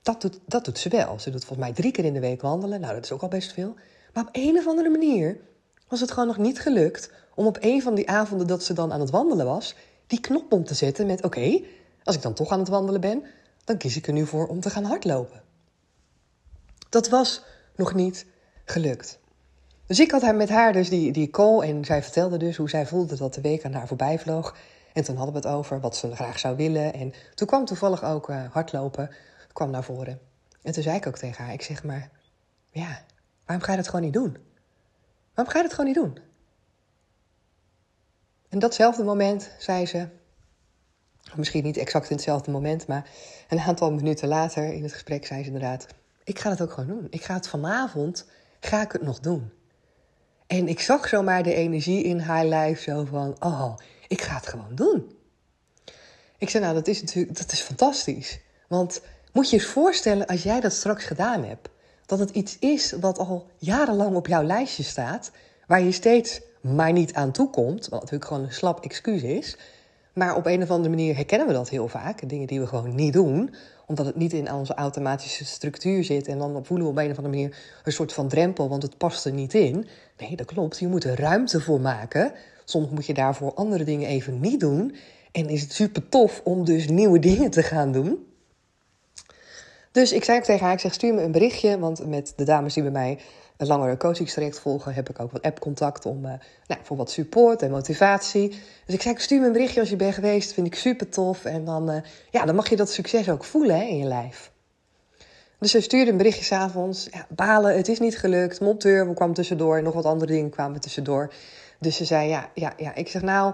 dat 0.03 0.21
doet, 0.21 0.39
dat 0.45 0.65
doet 0.65 0.79
ze 0.79 0.89
wel. 0.89 1.19
Ze 1.19 1.29
doet 1.29 1.45
volgens 1.45 1.67
mij 1.67 1.75
drie 1.75 1.91
keer 1.91 2.05
in 2.05 2.13
de 2.13 2.19
week 2.19 2.41
wandelen. 2.41 2.79
Nou, 2.79 2.93
dat 2.93 3.03
is 3.03 3.11
ook 3.11 3.21
al 3.21 3.27
best 3.27 3.53
veel. 3.53 3.75
Maar 4.13 4.23
op 4.23 4.29
een 4.31 4.57
of 4.57 4.67
andere 4.67 4.89
manier 4.89 5.37
was 5.87 5.99
het 5.99 6.11
gewoon 6.11 6.27
nog 6.27 6.37
niet 6.37 6.59
gelukt 6.59 7.11
om 7.35 7.45
op 7.45 7.57
een 7.59 7.81
van 7.81 7.95
die 7.95 8.09
avonden 8.09 8.47
dat 8.47 8.63
ze 8.63 8.73
dan 8.73 8.93
aan 8.93 8.99
het 8.99 9.09
wandelen 9.09 9.45
was, 9.45 9.75
die 10.07 10.19
knop 10.19 10.51
om 10.51 10.63
te 10.63 10.73
zetten 10.73 11.05
met: 11.05 11.23
oké, 11.23 11.61
als 12.03 12.15
ik 12.15 12.21
dan 12.21 12.33
toch 12.33 12.49
aan 12.49 12.59
het 12.59 12.67
wandelen 12.67 13.01
ben, 13.01 13.23
dan 13.63 13.77
kies 13.77 13.97
ik 13.97 14.07
er 14.07 14.13
nu 14.13 14.25
voor 14.25 14.47
om 14.47 14.59
te 14.59 14.69
gaan 14.69 14.83
hardlopen. 14.83 15.41
Dat 16.89 17.09
was 17.09 17.43
nog 17.75 17.93
niet 17.93 18.25
gelukt. 18.65 19.19
Dus 19.85 19.99
ik 19.99 20.11
had 20.11 20.35
met 20.35 20.49
haar 20.49 20.73
dus 20.73 20.89
die, 20.89 21.11
die 21.11 21.29
call 21.29 21.59
en 21.59 21.85
zij 21.85 22.03
vertelde 22.03 22.37
dus 22.37 22.57
hoe 22.57 22.69
zij 22.69 22.85
voelde 22.85 23.17
dat 23.17 23.33
de 23.33 23.41
week 23.41 23.65
aan 23.65 23.73
haar 23.73 23.87
voorbij 23.87 24.19
vloog. 24.19 24.55
En 24.93 25.03
toen 25.03 25.15
hadden 25.15 25.33
we 25.33 25.47
het 25.47 25.57
over 25.57 25.79
wat 25.79 25.95
ze 25.95 26.15
graag 26.15 26.39
zou 26.39 26.55
willen. 26.55 26.93
En 26.93 27.13
toen 27.35 27.47
kwam 27.47 27.65
toevallig 27.65 28.03
ook 28.03 28.29
uh, 28.29 28.43
hardlopen 28.51 29.09
kwam 29.53 29.69
naar 29.69 29.83
voren. 29.83 30.19
En 30.61 30.73
toen 30.73 30.83
zei 30.83 30.95
ik 30.95 31.07
ook 31.07 31.17
tegen 31.17 31.43
haar, 31.43 31.53
ik 31.53 31.61
zeg 31.61 31.83
maar, 31.83 32.09
ja, 32.71 33.05
waarom 33.45 33.65
ga 33.65 33.71
je 33.71 33.77
dat 33.77 33.87
gewoon 33.87 34.05
niet 34.05 34.13
doen? 34.13 34.37
Waarom 35.33 35.53
ga 35.53 35.59
je 35.59 35.67
dat 35.67 35.73
gewoon 35.73 35.85
niet 35.85 36.03
doen? 36.03 36.17
En 38.49 38.59
datzelfde 38.59 39.03
moment 39.03 39.51
zei 39.59 39.85
ze, 39.85 40.07
misschien 41.35 41.63
niet 41.63 41.77
exact 41.77 42.09
in 42.09 42.15
hetzelfde 42.15 42.51
moment, 42.51 42.87
maar 42.87 43.09
een 43.49 43.59
aantal 43.59 43.91
minuten 43.91 44.27
later 44.27 44.73
in 44.73 44.83
het 44.83 44.91
gesprek 44.91 45.25
zei 45.25 45.39
ze 45.39 45.45
inderdaad: 45.45 45.87
Ik 46.23 46.39
ga 46.39 46.49
het 46.49 46.61
ook 46.61 46.71
gewoon 46.71 46.89
doen. 46.89 47.07
Ik 47.09 47.23
ga 47.23 47.33
het 47.33 47.47
vanavond, 47.47 48.25
ga 48.59 48.81
ik 48.81 48.91
het 48.91 49.01
nog 49.01 49.19
doen. 49.19 49.51
En 50.47 50.67
ik 50.67 50.79
zag 50.79 51.07
zomaar 51.07 51.43
de 51.43 51.53
energie 51.53 52.03
in 52.03 52.19
haar 52.19 52.45
lijf 52.45 52.81
zo 52.81 53.05
van: 53.05 53.35
Oh, 53.39 53.77
ik 54.07 54.21
ga 54.21 54.35
het 54.35 54.47
gewoon 54.47 54.75
doen. 54.75 55.17
Ik 56.37 56.49
zei: 56.49 56.63
Nou, 56.63 56.75
dat 56.75 56.87
is 56.87 57.01
natuurlijk 57.01 57.37
dat 57.37 57.51
is 57.51 57.61
fantastisch. 57.61 58.39
Want 58.67 59.01
moet 59.33 59.49
je 59.49 59.55
eens 59.55 59.65
voorstellen 59.65 60.25
als 60.25 60.43
jij 60.43 60.59
dat 60.59 60.73
straks 60.73 61.05
gedaan 61.05 61.43
hebt, 61.43 61.69
dat 62.05 62.19
het 62.19 62.29
iets 62.29 62.57
is 62.59 62.91
wat 62.91 63.17
al 63.17 63.47
jarenlang 63.57 64.15
op 64.15 64.27
jouw 64.27 64.43
lijstje 64.43 64.83
staat, 64.83 65.31
waar 65.67 65.81
je 65.81 65.91
steeds 65.91 66.41
maar 66.61 66.91
niet 66.91 67.13
aan 67.13 67.31
toe 67.31 67.49
komt, 67.49 67.87
wat 67.89 67.99
natuurlijk 67.99 68.25
gewoon 68.25 68.43
een 68.43 68.53
slap 68.53 68.83
excuus 68.83 69.21
is. 69.21 69.57
Maar 70.13 70.35
op 70.35 70.45
een 70.45 70.61
of 70.61 70.69
andere 70.69 70.89
manier 70.89 71.15
herkennen 71.15 71.47
we 71.47 71.53
dat 71.53 71.69
heel 71.69 71.87
vaak. 71.87 72.29
Dingen 72.29 72.47
die 72.47 72.59
we 72.59 72.67
gewoon 72.67 72.95
niet 72.95 73.13
doen, 73.13 73.53
omdat 73.85 74.05
het 74.05 74.15
niet 74.15 74.33
in 74.33 74.53
onze 74.53 74.73
automatische 74.73 75.45
structuur 75.45 76.03
zit. 76.03 76.27
En 76.27 76.37
dan 76.37 76.65
voelen 76.65 76.85
we 76.85 76.91
op 76.91 76.97
een 76.97 77.11
of 77.11 77.17
andere 77.17 77.35
manier 77.35 77.57
een 77.83 77.91
soort 77.91 78.13
van 78.13 78.27
drempel, 78.27 78.69
want 78.69 78.83
het 78.83 78.97
past 78.97 79.25
er 79.25 79.31
niet 79.31 79.53
in. 79.53 79.87
Nee, 80.17 80.35
dat 80.35 80.45
klopt. 80.45 80.79
Je 80.79 80.87
moet 80.87 81.03
er 81.03 81.19
ruimte 81.19 81.61
voor 81.61 81.81
maken. 81.81 82.31
Soms 82.65 82.89
moet 82.89 83.05
je 83.05 83.13
daarvoor 83.13 83.53
andere 83.53 83.83
dingen 83.83 84.07
even 84.07 84.39
niet 84.39 84.59
doen. 84.59 84.95
En 85.31 85.49
is 85.49 85.61
het 85.61 85.73
super 85.73 86.09
tof 86.09 86.41
om 86.43 86.65
dus 86.65 86.87
nieuwe 86.87 87.19
dingen 87.19 87.49
te 87.49 87.63
gaan 87.63 87.91
doen. 87.91 88.32
Dus 89.93 90.11
ik 90.11 90.23
zei 90.23 90.37
ook 90.37 90.43
tegen 90.43 90.65
haar, 90.65 90.73
ik 90.73 90.79
zeg 90.79 90.93
stuur 90.93 91.13
me 91.13 91.21
een 91.21 91.31
berichtje, 91.31 91.79
want 91.79 92.07
met 92.07 92.33
de 92.35 92.43
dames 92.43 92.73
die 92.73 92.83
bij 92.83 92.91
mij 92.91 93.19
een 93.57 93.67
langere 93.67 93.97
coachingstraject 93.97 94.59
volgen, 94.59 94.93
heb 94.93 95.09
ik 95.09 95.19
ook 95.19 95.31
wat 95.31 95.41
app-contact 95.41 96.05
om, 96.05 96.25
uh, 96.25 96.33
nou, 96.67 96.81
voor 96.83 96.97
wat 96.97 97.11
support 97.11 97.61
en 97.61 97.71
motivatie. 97.71 98.49
Dus 98.85 98.95
ik 98.95 99.01
zei, 99.01 99.15
stuur 99.17 99.39
me 99.39 99.45
een 99.45 99.51
berichtje 99.51 99.79
als 99.79 99.89
je 99.89 99.95
bent 99.95 100.13
geweest, 100.13 100.53
vind 100.53 100.67
ik 100.67 100.75
super 100.75 101.09
tof. 101.09 101.45
En 101.45 101.65
dan, 101.65 101.91
uh, 101.91 101.97
ja, 102.31 102.45
dan 102.45 102.55
mag 102.55 102.69
je 102.69 102.75
dat 102.75 102.91
succes 102.91 103.29
ook 103.29 103.43
voelen 103.43 103.75
hè, 103.75 103.83
in 103.83 103.97
je 103.97 104.05
lijf. 104.05 104.51
Dus 105.59 105.71
ze 105.71 105.81
stuurde 105.81 106.11
een 106.11 106.17
berichtje 106.17 106.43
s'avonds. 106.43 107.07
Ja, 107.11 107.25
balen, 107.29 107.77
het 107.77 107.87
is 107.87 107.99
niet 107.99 108.17
gelukt. 108.17 108.59
Monteur, 108.59 109.07
we 109.07 109.13
kwamen 109.13 109.35
tussendoor. 109.35 109.77
En 109.77 109.83
nog 109.83 109.93
wat 109.93 110.05
andere 110.05 110.31
dingen 110.31 110.49
kwamen 110.49 110.81
tussendoor. 110.81 111.33
Dus 111.79 111.95
ze 111.95 112.05
zei, 112.05 112.29
ja, 112.29 112.49
ja, 112.53 112.73
ja. 112.77 112.95
Ik 112.95 113.07
zeg, 113.07 113.21
nou... 113.21 113.53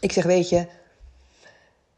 Ik 0.00 0.12
zeg, 0.12 0.24
weet 0.24 0.48
je... 0.48 0.66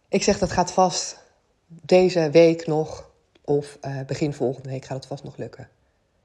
Ik 0.09 0.23
zeg, 0.23 0.39
dat 0.39 0.51
gaat 0.51 0.73
vast 0.73 1.19
deze 1.67 2.31
week 2.31 2.67
nog 2.67 3.08
of 3.49 3.78
uh, 3.83 4.00
begin 4.07 4.33
volgende 4.33 4.69
week 4.69 4.85
gaat 4.85 4.97
het 4.97 5.07
vast 5.07 5.25
nog 5.25 5.37
lukken. 5.37 5.69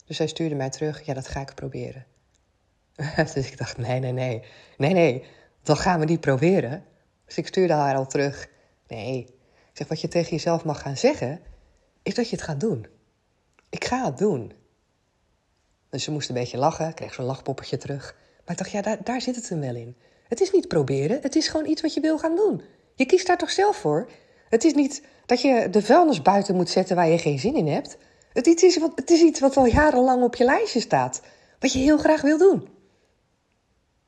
Dus 0.05 0.17
zij 0.17 0.27
stuurde 0.27 0.55
mij 0.55 0.69
terug, 0.69 1.05
ja, 1.05 1.13
dat 1.13 1.27
ga 1.27 1.41
ik 1.41 1.53
proberen. 1.55 2.05
dus 3.33 3.51
ik 3.51 3.57
dacht, 3.57 3.77
nee, 3.77 3.99
nee, 3.99 4.11
nee, 4.11 4.43
nee, 4.77 4.93
nee, 4.93 5.23
dat 5.63 5.79
gaan 5.79 5.99
we 5.99 6.05
niet 6.05 6.19
proberen. 6.19 6.85
Dus 7.25 7.37
ik 7.37 7.47
stuurde 7.47 7.73
haar 7.73 7.95
al 7.95 8.07
terug, 8.07 8.47
nee. 8.87 9.19
Ik 9.69 9.79
zeg, 9.79 9.87
wat 9.87 10.01
je 10.01 10.07
tegen 10.07 10.31
jezelf 10.31 10.65
mag 10.65 10.81
gaan 10.81 10.97
zeggen, 10.97 11.39
is 12.03 12.15
dat 12.15 12.29
je 12.29 12.35
het 12.35 12.45
gaat 12.45 12.59
doen. 12.59 12.87
Ik 13.69 13.85
ga 13.85 14.05
het 14.05 14.17
doen. 14.17 14.53
Dus 15.89 16.03
ze 16.03 16.11
moest 16.11 16.29
een 16.29 16.35
beetje 16.35 16.57
lachen, 16.57 16.93
kreeg 16.93 17.13
zo'n 17.13 17.25
lachpoppertje 17.25 17.77
terug. 17.77 18.15
Maar 18.45 18.51
ik 18.51 18.57
dacht, 18.57 18.71
ja, 18.71 18.81
daar, 18.81 19.03
daar 19.03 19.21
zit 19.21 19.35
het 19.35 19.49
hem 19.49 19.59
wel 19.59 19.75
in. 19.75 19.95
Het 20.27 20.41
is 20.41 20.51
niet 20.51 20.67
proberen, 20.67 21.21
het 21.21 21.35
is 21.35 21.47
gewoon 21.47 21.69
iets 21.69 21.81
wat 21.81 21.93
je 21.93 22.01
wil 22.01 22.19
gaan 22.19 22.35
doen. 22.35 22.61
Je 22.95 23.05
kiest 23.05 23.27
daar 23.27 23.37
toch 23.37 23.51
zelf 23.51 23.75
voor? 23.75 24.09
Het 24.53 24.63
is 24.63 24.73
niet 24.73 25.01
dat 25.25 25.41
je 25.41 25.67
de 25.71 25.81
vuilnis 25.81 26.21
buiten 26.21 26.55
moet 26.55 26.69
zetten 26.69 26.95
waar 26.95 27.07
je 27.07 27.17
geen 27.17 27.39
zin 27.39 27.55
in 27.55 27.67
hebt. 27.67 27.97
Het 28.33 28.63
is, 28.63 28.77
wat, 28.77 28.91
het 28.95 29.09
is 29.09 29.21
iets 29.21 29.39
wat 29.39 29.57
al 29.57 29.65
jarenlang 29.65 30.23
op 30.23 30.35
je 30.35 30.43
lijstje 30.43 30.79
staat. 30.79 31.21
Wat 31.59 31.73
je 31.73 31.79
heel 31.79 31.97
graag 31.97 32.21
wil 32.21 32.37
doen. 32.37 32.67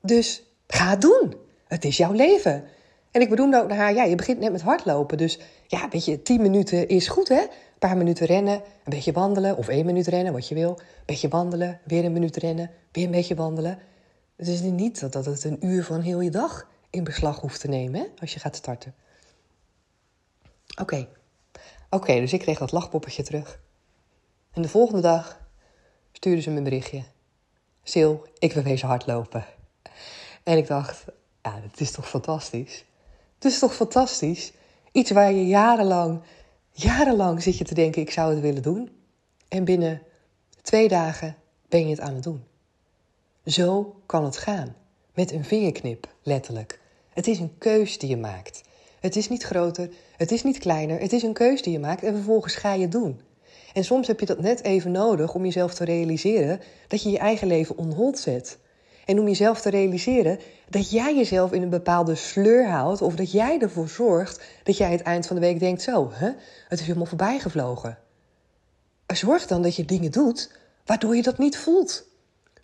Dus 0.02 0.42
ga 0.66 0.90
het 0.90 1.00
doen. 1.00 1.34
Het 1.66 1.84
is 1.84 1.96
jouw 1.96 2.12
leven. 2.12 2.64
En 3.10 3.20
ik 3.20 3.28
bedoelde 3.28 3.62
ook 3.62 3.68
naar 3.68 3.76
haar, 3.76 3.94
ja, 3.94 4.04
je 4.04 4.14
begint 4.14 4.38
net 4.38 4.52
met 4.52 4.60
hardlopen. 4.60 5.18
Dus 5.18 5.38
ja, 5.66 5.88
weet 5.88 6.04
je, 6.04 6.22
tien 6.22 6.42
minuten 6.42 6.88
is 6.88 7.08
goed, 7.08 7.28
hè? 7.28 7.40
Een 7.40 7.78
paar 7.78 7.96
minuten 7.96 8.26
rennen, 8.26 8.54
een 8.54 8.62
beetje 8.84 9.12
wandelen. 9.12 9.56
Of 9.56 9.68
één 9.68 9.86
minuut 9.86 10.06
rennen, 10.06 10.32
wat 10.32 10.48
je 10.48 10.54
wil. 10.54 10.70
Een 10.70 10.84
beetje 11.06 11.28
wandelen, 11.28 11.80
weer 11.84 12.04
een 12.04 12.12
minuut 12.12 12.36
rennen, 12.36 12.70
weer 12.92 13.04
een 13.04 13.10
beetje 13.10 13.34
wandelen. 13.34 13.78
Het 14.36 14.48
is 14.48 14.60
niet 14.60 15.12
dat 15.12 15.24
het 15.24 15.44
een 15.44 15.66
uur 15.66 15.84
van 15.84 16.00
heel 16.00 16.20
je 16.20 16.30
dag 16.30 16.68
in 16.90 17.04
beslag 17.04 17.40
hoeft 17.40 17.60
te 17.60 17.68
nemen, 17.68 18.00
hè? 18.00 18.06
Als 18.20 18.34
je 18.34 18.40
gaat 18.40 18.56
starten. 18.56 18.94
Oké. 20.76 21.08
Oké, 21.90 22.20
dus 22.20 22.32
ik 22.32 22.40
kreeg 22.40 22.58
dat 22.58 22.72
lachpoppetje 22.72 23.22
terug. 23.22 23.60
En 24.52 24.62
de 24.62 24.68
volgende 24.68 25.02
dag 25.02 25.40
stuurde 26.12 26.40
ze 26.40 26.50
me 26.50 26.56
een 26.56 26.64
berichtje. 26.64 27.04
Sil, 27.92 28.12
ik 28.38 28.52
wil 28.52 28.62
wezen 28.62 28.88
hardlopen. 28.88 29.44
En 30.42 30.56
ik 30.56 30.66
dacht, 30.66 31.04
ja, 31.42 31.60
het 31.62 31.80
is 31.80 31.90
toch 31.90 32.08
fantastisch? 32.08 32.84
Het 33.34 33.44
is 33.44 33.58
toch 33.58 33.74
fantastisch? 33.74 34.52
Iets 34.92 35.10
waar 35.10 35.32
je 35.32 35.46
jarenlang, 35.46 36.22
jarenlang 36.70 37.42
zit 37.42 37.58
je 37.58 37.64
te 37.64 37.74
denken, 37.74 38.02
ik 38.02 38.10
zou 38.10 38.32
het 38.32 38.40
willen 38.40 38.62
doen. 38.62 38.90
En 39.48 39.64
binnen 39.64 40.02
twee 40.62 40.88
dagen 40.88 41.36
ben 41.68 41.84
je 41.84 41.90
het 41.90 42.00
aan 42.00 42.14
het 42.14 42.22
doen. 42.22 42.44
Zo 43.44 44.00
kan 44.06 44.24
het 44.24 44.36
gaan. 44.36 44.76
Met 45.14 45.32
een 45.32 45.44
vingerknip, 45.44 46.08
letterlijk. 46.22 46.80
Het 47.08 47.26
is 47.26 47.38
een 47.38 47.58
keus 47.58 47.98
die 47.98 48.08
je 48.08 48.16
maakt. 48.16 48.62
Het 49.00 49.16
is 49.16 49.28
niet 49.28 49.42
groter, 49.42 49.88
het 50.16 50.30
is 50.30 50.42
niet 50.42 50.58
kleiner, 50.58 51.00
het 51.00 51.12
is 51.12 51.22
een 51.22 51.32
keus 51.32 51.62
die 51.62 51.72
je 51.72 51.78
maakt 51.78 52.02
en 52.02 52.14
vervolgens 52.14 52.54
ga 52.54 52.72
je 52.72 52.82
het 52.82 52.92
doen. 52.92 53.20
En 53.72 53.84
soms 53.84 54.06
heb 54.06 54.20
je 54.20 54.26
dat 54.26 54.40
net 54.40 54.62
even 54.62 54.90
nodig 54.90 55.34
om 55.34 55.44
jezelf 55.44 55.74
te 55.74 55.84
realiseren 55.84 56.60
dat 56.88 57.02
je 57.02 57.10
je 57.10 57.18
eigen 57.18 57.46
leven 57.46 57.76
on 57.76 58.16
zet. 58.16 58.58
En 59.04 59.20
om 59.20 59.26
jezelf 59.26 59.60
te 59.60 59.70
realiseren 59.70 60.38
dat 60.68 60.90
jij 60.90 61.16
jezelf 61.16 61.52
in 61.52 61.62
een 61.62 61.70
bepaalde 61.70 62.14
sleur 62.14 62.68
houdt 62.68 63.02
of 63.02 63.14
dat 63.14 63.32
jij 63.32 63.58
ervoor 63.58 63.88
zorgt 63.88 64.44
dat 64.62 64.76
jij 64.76 64.90
het 64.90 65.02
eind 65.02 65.26
van 65.26 65.36
de 65.36 65.42
week 65.42 65.60
denkt: 65.60 65.82
zo, 65.82 66.10
hè, 66.12 66.30
het 66.68 66.80
is 66.80 66.86
helemaal 66.86 67.06
voorbij 67.06 67.38
gevlogen. 67.38 67.98
Zorg 69.06 69.46
dan 69.46 69.62
dat 69.62 69.76
je 69.76 69.84
dingen 69.84 70.10
doet 70.10 70.50
waardoor 70.84 71.16
je 71.16 71.22
dat 71.22 71.38
niet 71.38 71.56
voelt. 71.56 72.08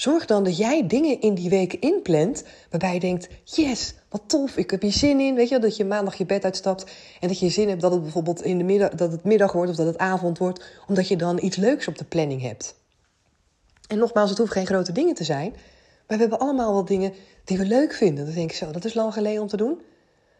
Zorg 0.02 0.26
dan 0.26 0.44
dat 0.44 0.56
jij 0.56 0.86
dingen 0.86 1.20
in 1.20 1.34
die 1.34 1.50
week 1.50 1.72
inplant 1.72 2.44
waarbij 2.70 2.94
je 2.94 3.00
denkt: 3.00 3.28
yes, 3.44 3.94
wat 4.08 4.22
tof, 4.26 4.56
ik 4.56 4.70
heb 4.70 4.82
hier 4.82 4.92
zin 4.92 5.20
in. 5.20 5.34
Weet 5.34 5.48
je, 5.48 5.58
dat 5.58 5.76
je 5.76 5.84
maandag 5.84 6.14
je 6.14 6.26
bed 6.26 6.44
uitstapt 6.44 6.84
en 7.20 7.28
dat 7.28 7.38
je 7.38 7.48
zin 7.48 7.68
hebt 7.68 7.80
dat 7.80 7.92
het 7.92 8.02
bijvoorbeeld 8.02 8.42
in 8.42 8.58
de 8.58 8.64
middag, 8.64 8.90
dat 8.90 9.12
het 9.12 9.24
middag 9.24 9.52
wordt 9.52 9.70
of 9.70 9.76
dat 9.76 9.86
het 9.86 9.98
avond 9.98 10.38
wordt, 10.38 10.64
omdat 10.88 11.08
je 11.08 11.16
dan 11.16 11.42
iets 11.42 11.56
leuks 11.56 11.88
op 11.88 11.98
de 11.98 12.04
planning 12.04 12.42
hebt. 12.42 12.74
En 13.88 13.98
nogmaals, 13.98 14.30
het 14.30 14.38
hoeft 14.38 14.52
geen 14.52 14.66
grote 14.66 14.92
dingen 14.92 15.14
te 15.14 15.24
zijn, 15.24 15.50
maar 16.06 16.16
we 16.16 16.22
hebben 16.22 16.38
allemaal 16.38 16.72
wel 16.72 16.84
dingen 16.84 17.12
die 17.44 17.58
we 17.58 17.64
leuk 17.66 17.92
vinden. 17.92 18.24
Dan 18.24 18.34
denk 18.34 18.50
ik 18.50 18.56
zo, 18.56 18.70
dat 18.70 18.84
is 18.84 18.94
lang 18.94 19.12
geleden 19.12 19.42
om 19.42 19.48
te 19.48 19.56
doen. 19.56 19.80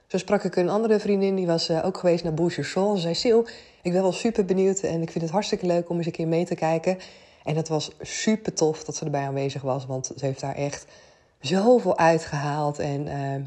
Zo 0.07 0.19
sprak 0.19 0.45
ik 0.45 0.57
een 0.57 0.69
andere 0.69 1.01
vriendin, 1.01 1.35
die 1.35 1.47
was 1.47 1.71
uh, 1.71 1.85
ook 1.85 1.99
geweest 1.99 2.25
naar 2.25 2.35
Boucher 2.35 2.65
Soul. 2.65 2.97
Ze 2.97 3.15
zei, 3.15 3.43
ik 3.83 3.93
ben 3.93 4.03
wel 4.03 4.13
super 4.13 4.45
benieuwd 4.45 4.81
en 4.81 5.03
ik 5.03 5.11
vind 5.11 5.25
het 5.25 5.33
hartstikke 5.33 5.67
leuk 5.67 5.89
om 5.89 5.97
eens 5.97 6.07
een 6.07 6.13
keer 6.13 6.29
mee 6.29 6.45
te 6.45 6.55
kijken. 6.55 6.99
En 7.45 7.57
het 7.57 7.69
was 7.69 7.91
super 8.01 8.55
tof 8.55 8.85
dat 8.85 8.97
ze 8.97 9.05
erbij 9.05 9.27
aanwezig 9.27 9.63
was, 9.63 9.87
want 9.87 10.07
ze 10.17 10.25
heeft 10.25 10.41
daar 10.41 10.55
echt 10.55 10.87
zoveel 11.41 11.99
uitgehaald. 11.99 12.79
En 12.79 13.07
uh, 13.07 13.45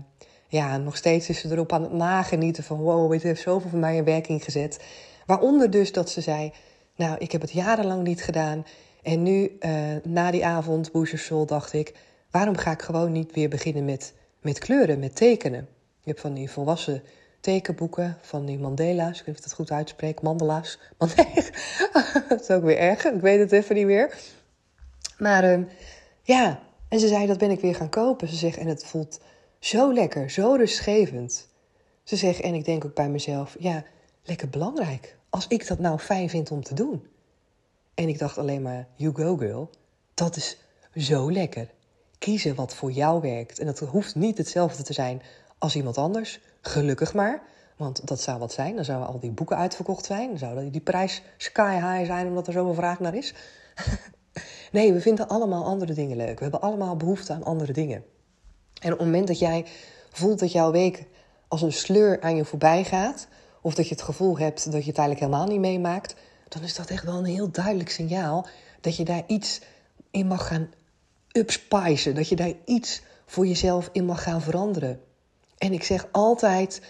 ja, 0.47 0.77
nog 0.77 0.97
steeds 0.97 1.29
is 1.29 1.39
ze 1.39 1.51
erop 1.51 1.73
aan 1.73 1.81
het 1.81 1.93
nagenieten 1.93 2.63
van 2.63 2.77
wow, 2.77 3.11
dit 3.11 3.23
heeft 3.23 3.41
zoveel 3.41 3.69
van 3.69 3.79
mij 3.79 3.95
in 3.95 4.03
werking 4.03 4.43
gezet. 4.43 4.83
Waaronder 5.25 5.69
dus 5.69 5.91
dat 5.91 6.09
ze 6.09 6.21
zei, 6.21 6.51
nou, 6.95 7.15
ik 7.17 7.31
heb 7.31 7.41
het 7.41 7.51
jarenlang 7.51 8.03
niet 8.03 8.23
gedaan. 8.23 8.65
En 9.03 9.23
nu, 9.23 9.57
uh, 9.59 9.71
na 10.03 10.31
die 10.31 10.45
avond, 10.45 10.91
Boucher 10.91 11.19
Soul, 11.19 11.45
dacht 11.45 11.73
ik, 11.73 11.93
waarom 12.31 12.57
ga 12.57 12.71
ik 12.71 12.81
gewoon 12.81 13.11
niet 13.11 13.33
weer 13.33 13.49
beginnen 13.49 13.85
met, 13.85 14.13
met 14.41 14.59
kleuren, 14.59 14.99
met 14.99 15.15
tekenen? 15.15 15.67
Je 16.01 16.09
hebt 16.09 16.21
van 16.21 16.33
die 16.33 16.51
volwassen 16.51 17.03
tekenboeken, 17.45 18.17
van 18.21 18.45
die 18.45 18.59
Mandela's. 18.59 19.19
Ik 19.19 19.25
weet 19.25 19.25
niet 19.25 19.35
of 19.35 19.37
ik 19.37 19.43
het 19.43 19.53
goed 19.53 19.71
uitspreek. 19.71 20.21
Mandela's. 20.21 20.79
Mandela's. 20.97 21.49
dat 22.29 22.41
is 22.41 22.49
ook 22.49 22.63
weer 22.63 22.77
erg. 22.77 23.05
Ik 23.05 23.21
weet 23.21 23.39
het 23.39 23.51
even 23.51 23.75
niet 23.75 23.85
meer. 23.85 24.17
Maar 25.17 25.59
uh, 25.59 25.65
ja, 26.21 26.59
en 26.89 26.99
ze 26.99 27.07
zei, 27.07 27.27
dat 27.27 27.37
ben 27.37 27.51
ik 27.51 27.59
weer 27.59 27.75
gaan 27.75 27.89
kopen. 27.89 28.27
Ze 28.27 28.35
zegt, 28.35 28.57
en 28.57 28.67
het 28.67 28.85
voelt 28.85 29.19
zo 29.59 29.93
lekker, 29.93 30.29
zo 30.29 30.53
rustgevend. 30.53 31.47
Ze 32.03 32.15
zegt, 32.15 32.39
en 32.39 32.53
ik 32.53 32.65
denk 32.65 32.85
ook 32.85 32.93
bij 32.93 33.09
mezelf, 33.09 33.55
ja, 33.59 33.83
lekker 34.23 34.49
belangrijk. 34.49 35.17
Als 35.29 35.47
ik 35.47 35.67
dat 35.67 35.79
nou 35.79 35.99
fijn 35.99 36.29
vind 36.29 36.51
om 36.51 36.63
te 36.63 36.73
doen. 36.73 37.07
En 37.93 38.07
ik 38.07 38.19
dacht 38.19 38.37
alleen 38.37 38.61
maar, 38.61 38.87
you 38.95 39.15
go 39.15 39.37
girl. 39.37 39.69
Dat 40.13 40.35
is 40.35 40.57
zo 40.95 41.31
lekker. 41.31 41.69
Kiezen 42.17 42.55
wat 42.55 42.75
voor 42.75 42.91
jou 42.91 43.21
werkt. 43.21 43.59
En 43.59 43.65
dat 43.65 43.79
hoeft 43.79 44.15
niet 44.15 44.37
hetzelfde 44.37 44.83
te 44.83 44.93
zijn 44.93 45.21
als 45.57 45.75
iemand 45.75 45.97
anders. 45.97 46.39
Gelukkig 46.61 47.13
maar. 47.13 47.41
Want 47.77 48.07
dat 48.07 48.21
zou 48.21 48.39
wat 48.39 48.53
zijn. 48.53 48.75
Dan 48.75 48.85
zouden 48.85 49.07
al 49.07 49.19
die 49.19 49.31
boeken 49.31 49.57
uitverkocht 49.57 50.05
zijn. 50.05 50.29
Dan 50.29 50.37
zou 50.37 50.69
die 50.69 50.81
prijs 50.81 51.21
sky 51.37 51.73
high 51.73 52.05
zijn 52.05 52.27
omdat 52.27 52.47
er 52.47 52.53
zoveel 52.53 52.73
vraag 52.73 52.99
naar 52.99 53.15
is. 53.15 53.33
nee, 54.71 54.93
we 54.93 55.01
vinden 55.01 55.27
allemaal 55.27 55.65
andere 55.65 55.93
dingen 55.93 56.17
leuk. 56.17 56.37
We 56.37 56.43
hebben 56.43 56.61
allemaal 56.61 56.97
behoefte 56.97 57.33
aan 57.33 57.43
andere 57.43 57.73
dingen. 57.73 58.03
En 58.81 58.91
op 58.91 58.97
het 58.97 59.07
moment 59.07 59.27
dat 59.27 59.39
jij 59.39 59.65
voelt 60.11 60.39
dat 60.39 60.51
jouw 60.51 60.71
week 60.71 61.05
als 61.47 61.61
een 61.61 61.73
sleur 61.73 62.21
aan 62.21 62.35
je 62.35 62.45
voorbij 62.45 62.83
gaat, 62.83 63.27
of 63.61 63.73
dat 63.73 63.87
je 63.87 63.93
het 63.93 64.03
gevoel 64.03 64.37
hebt 64.37 64.71
dat 64.71 64.83
je 64.83 64.89
het 64.89 64.97
eigenlijk 64.97 65.19
helemaal 65.19 65.47
niet 65.47 65.59
meemaakt, 65.59 66.15
dan 66.47 66.63
is 66.63 66.75
dat 66.75 66.89
echt 66.89 67.03
wel 67.03 67.17
een 67.17 67.25
heel 67.25 67.51
duidelijk 67.51 67.89
signaal 67.89 68.47
dat 68.81 68.95
je 68.95 69.05
daar 69.05 69.23
iets 69.27 69.61
in 70.11 70.27
mag 70.27 70.47
gaan 70.47 70.69
upspicen. 71.31 72.15
Dat 72.15 72.29
je 72.29 72.35
daar 72.35 72.53
iets 72.65 73.01
voor 73.25 73.47
jezelf 73.47 73.89
in 73.91 74.05
mag 74.05 74.23
gaan 74.23 74.41
veranderen. 74.41 75.01
En 75.57 75.73
ik 75.73 75.83
zeg 75.83 76.07
altijd: 76.11 76.81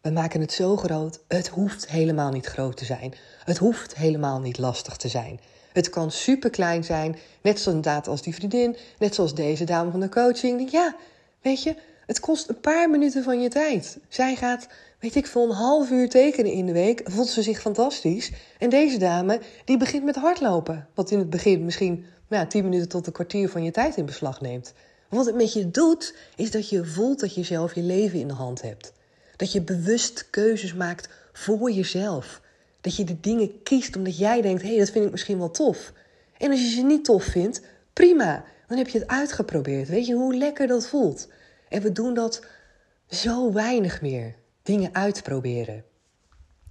we 0.00 0.10
maken 0.10 0.40
het 0.40 0.52
zo 0.52 0.76
groot. 0.76 1.20
Het 1.28 1.48
hoeft 1.48 1.88
helemaal 1.88 2.30
niet 2.30 2.46
groot 2.46 2.76
te 2.76 2.84
zijn. 2.84 3.14
Het 3.44 3.58
hoeft 3.58 3.94
helemaal 3.94 4.40
niet 4.40 4.58
lastig 4.58 4.96
te 4.96 5.08
zijn. 5.08 5.40
Het 5.72 5.90
kan 5.90 6.10
super 6.10 6.50
klein 6.50 6.84
zijn, 6.84 7.16
net 7.42 7.60
zoals 7.60 7.76
inderdaad 7.76 8.08
als 8.08 8.22
die 8.22 8.34
vriendin, 8.34 8.76
net 8.98 9.14
zoals 9.14 9.34
deze 9.34 9.64
dame 9.64 9.90
van 9.90 10.00
de 10.00 10.08
coaching. 10.08 10.70
Ja, 10.70 10.96
weet 11.40 11.62
je, 11.62 11.74
het 12.06 12.20
kost 12.20 12.48
een 12.48 12.60
paar 12.60 12.90
minuten 12.90 13.22
van 13.22 13.40
je 13.40 13.48
tijd. 13.48 13.98
Zij 14.08 14.36
gaat, 14.36 14.68
weet 14.98 15.14
ik 15.14 15.26
veel, 15.26 15.44
een 15.44 15.56
half 15.56 15.90
uur 15.90 16.08
tekenen 16.08 16.52
in 16.52 16.66
de 16.66 16.72
week. 16.72 17.00
Voelt 17.04 17.28
ze 17.28 17.42
zich 17.42 17.60
fantastisch. 17.60 18.32
En 18.58 18.70
deze 18.70 18.98
dame, 18.98 19.40
die 19.64 19.76
begint 19.76 20.04
met 20.04 20.16
hardlopen. 20.16 20.88
Wat 20.94 21.10
in 21.10 21.18
het 21.18 21.30
begin 21.30 21.64
misschien 21.64 22.04
nou, 22.28 22.46
10 22.46 22.64
minuten 22.64 22.88
tot 22.88 23.06
een 23.06 23.12
kwartier 23.12 23.48
van 23.48 23.64
je 23.64 23.70
tijd 23.70 23.96
in 23.96 24.06
beslag 24.06 24.40
neemt. 24.40 24.74
Wat 25.12 25.26
het 25.26 25.34
met 25.34 25.52
je 25.52 25.70
doet, 25.70 26.14
is 26.36 26.50
dat 26.50 26.68
je 26.68 26.84
voelt 26.84 27.20
dat 27.20 27.34
je 27.34 27.42
zelf 27.42 27.74
je 27.74 27.82
leven 27.82 28.18
in 28.18 28.28
de 28.28 28.34
hand 28.34 28.62
hebt. 28.62 28.92
Dat 29.36 29.52
je 29.52 29.62
bewust 29.62 30.30
keuzes 30.30 30.74
maakt 30.74 31.08
voor 31.32 31.70
jezelf. 31.70 32.40
Dat 32.80 32.96
je 32.96 33.04
de 33.04 33.20
dingen 33.20 33.62
kiest 33.62 33.96
omdat 33.96 34.18
jij 34.18 34.40
denkt: 34.40 34.62
hé, 34.62 34.68
hey, 34.68 34.78
dat 34.78 34.90
vind 34.90 35.04
ik 35.04 35.10
misschien 35.10 35.38
wel 35.38 35.50
tof. 35.50 35.92
En 36.38 36.50
als 36.50 36.60
je 36.60 36.68
ze 36.68 36.82
niet 36.82 37.04
tof 37.04 37.24
vindt, 37.24 37.62
prima. 37.92 38.44
Dan 38.66 38.78
heb 38.78 38.88
je 38.88 38.98
het 38.98 39.08
uitgeprobeerd. 39.08 39.88
Weet 39.88 40.06
je 40.06 40.14
hoe 40.14 40.36
lekker 40.36 40.66
dat 40.66 40.86
voelt? 40.86 41.28
En 41.68 41.82
we 41.82 41.92
doen 41.92 42.14
dat 42.14 42.44
zo 43.08 43.52
weinig 43.52 44.00
meer. 44.00 44.34
Dingen 44.62 44.94
uitproberen. 44.94 45.84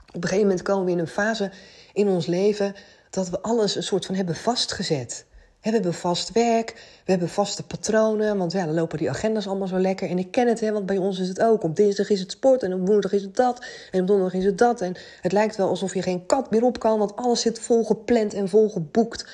Op 0.08 0.16
een 0.16 0.22
gegeven 0.22 0.48
moment 0.48 0.62
komen 0.62 0.86
we 0.86 0.92
in 0.92 1.00
een 1.00 1.08
fase 1.08 1.52
in 1.94 2.08
ons 2.08 2.26
leven 2.26 2.76
dat 3.10 3.30
we 3.30 3.42
alles 3.42 3.76
een 3.76 3.84
soort 3.84 4.06
van 4.06 4.16
hebben 4.16 4.36
vastgezet. 4.36 5.26
We 5.62 5.70
hebben 5.70 5.94
vast 5.94 6.32
werk, 6.32 6.74
we 7.06 7.12
hebben 7.12 7.30
vaste 7.30 7.64
patronen, 7.64 8.38
want 8.38 8.52
ja, 8.52 8.66
dan 8.66 8.74
lopen 8.74 8.98
die 8.98 9.10
agendas 9.10 9.48
allemaal 9.48 9.68
zo 9.68 9.80
lekker. 9.80 10.10
En 10.10 10.18
ik 10.18 10.32
ken 10.32 10.48
het, 10.48 10.60
hè, 10.60 10.72
want 10.72 10.86
bij 10.86 10.98
ons 10.98 11.20
is 11.20 11.28
het 11.28 11.42
ook. 11.42 11.64
Op 11.64 11.76
dinsdag 11.76 12.10
is 12.10 12.20
het 12.20 12.32
sport 12.32 12.64
en 12.64 12.74
op 12.74 12.88
woensdag 12.88 13.12
is 13.12 13.22
het 13.22 13.36
dat 13.36 13.66
en 13.92 14.02
op 14.02 14.08
donderdag 14.08 14.40
is 14.40 14.46
het 14.46 14.58
dat. 14.58 14.82
En 14.82 14.96
het 15.22 15.32
lijkt 15.32 15.56
wel 15.56 15.68
alsof 15.68 15.94
je 15.94 16.02
geen 16.02 16.26
kat 16.26 16.52
meer 16.52 16.64
op 16.64 16.80
kan, 16.80 17.00
want 17.00 17.16
alles 17.16 17.42
zit 17.42 17.60
volgepland 17.60 18.34
en 18.34 18.50
volgeboekt. 18.50 19.28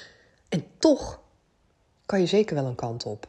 En 0.49 0.63
toch 0.77 1.19
kan 2.05 2.19
je 2.19 2.25
zeker 2.25 2.55
wel 2.55 2.65
een 2.65 2.75
kant 2.75 3.05
op. 3.05 3.27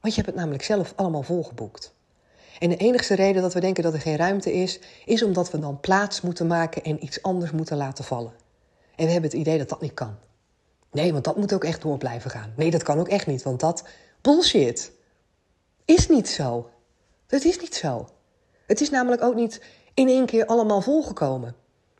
Want 0.00 0.14
je 0.14 0.20
hebt 0.20 0.26
het 0.26 0.36
namelijk 0.36 0.64
zelf 0.64 0.92
allemaal 0.96 1.22
volgeboekt. 1.22 1.92
En 2.58 2.68
de 2.68 2.76
enige 2.76 3.14
reden 3.14 3.42
dat 3.42 3.54
we 3.54 3.60
denken 3.60 3.82
dat 3.82 3.94
er 3.94 4.00
geen 4.00 4.16
ruimte 4.16 4.52
is, 4.52 4.80
is 5.04 5.22
omdat 5.22 5.50
we 5.50 5.58
dan 5.58 5.80
plaats 5.80 6.20
moeten 6.20 6.46
maken 6.46 6.82
en 6.82 7.04
iets 7.04 7.22
anders 7.22 7.50
moeten 7.50 7.76
laten 7.76 8.04
vallen. 8.04 8.32
En 8.96 9.06
we 9.06 9.12
hebben 9.12 9.30
het 9.30 9.40
idee 9.40 9.58
dat 9.58 9.68
dat 9.68 9.80
niet 9.80 9.94
kan. 9.94 10.16
Nee, 10.92 11.12
want 11.12 11.24
dat 11.24 11.36
moet 11.36 11.52
ook 11.52 11.64
echt 11.64 11.82
door 11.82 11.98
blijven 11.98 12.30
gaan. 12.30 12.52
Nee, 12.56 12.70
dat 12.70 12.82
kan 12.82 12.98
ook 12.98 13.08
echt 13.08 13.26
niet, 13.26 13.42
want 13.42 13.60
dat 13.60 13.84
bullshit. 14.20 14.92
Is 15.84 16.08
niet 16.08 16.28
zo. 16.28 16.70
Het 17.26 17.44
is 17.44 17.60
niet 17.60 17.74
zo. 17.74 18.08
Het 18.66 18.80
is 18.80 18.90
namelijk 18.90 19.22
ook 19.22 19.34
niet 19.34 19.62
in 19.94 20.08
één 20.08 20.26
keer 20.26 20.46
allemaal 20.46 20.80
volgekomen. 20.80 21.54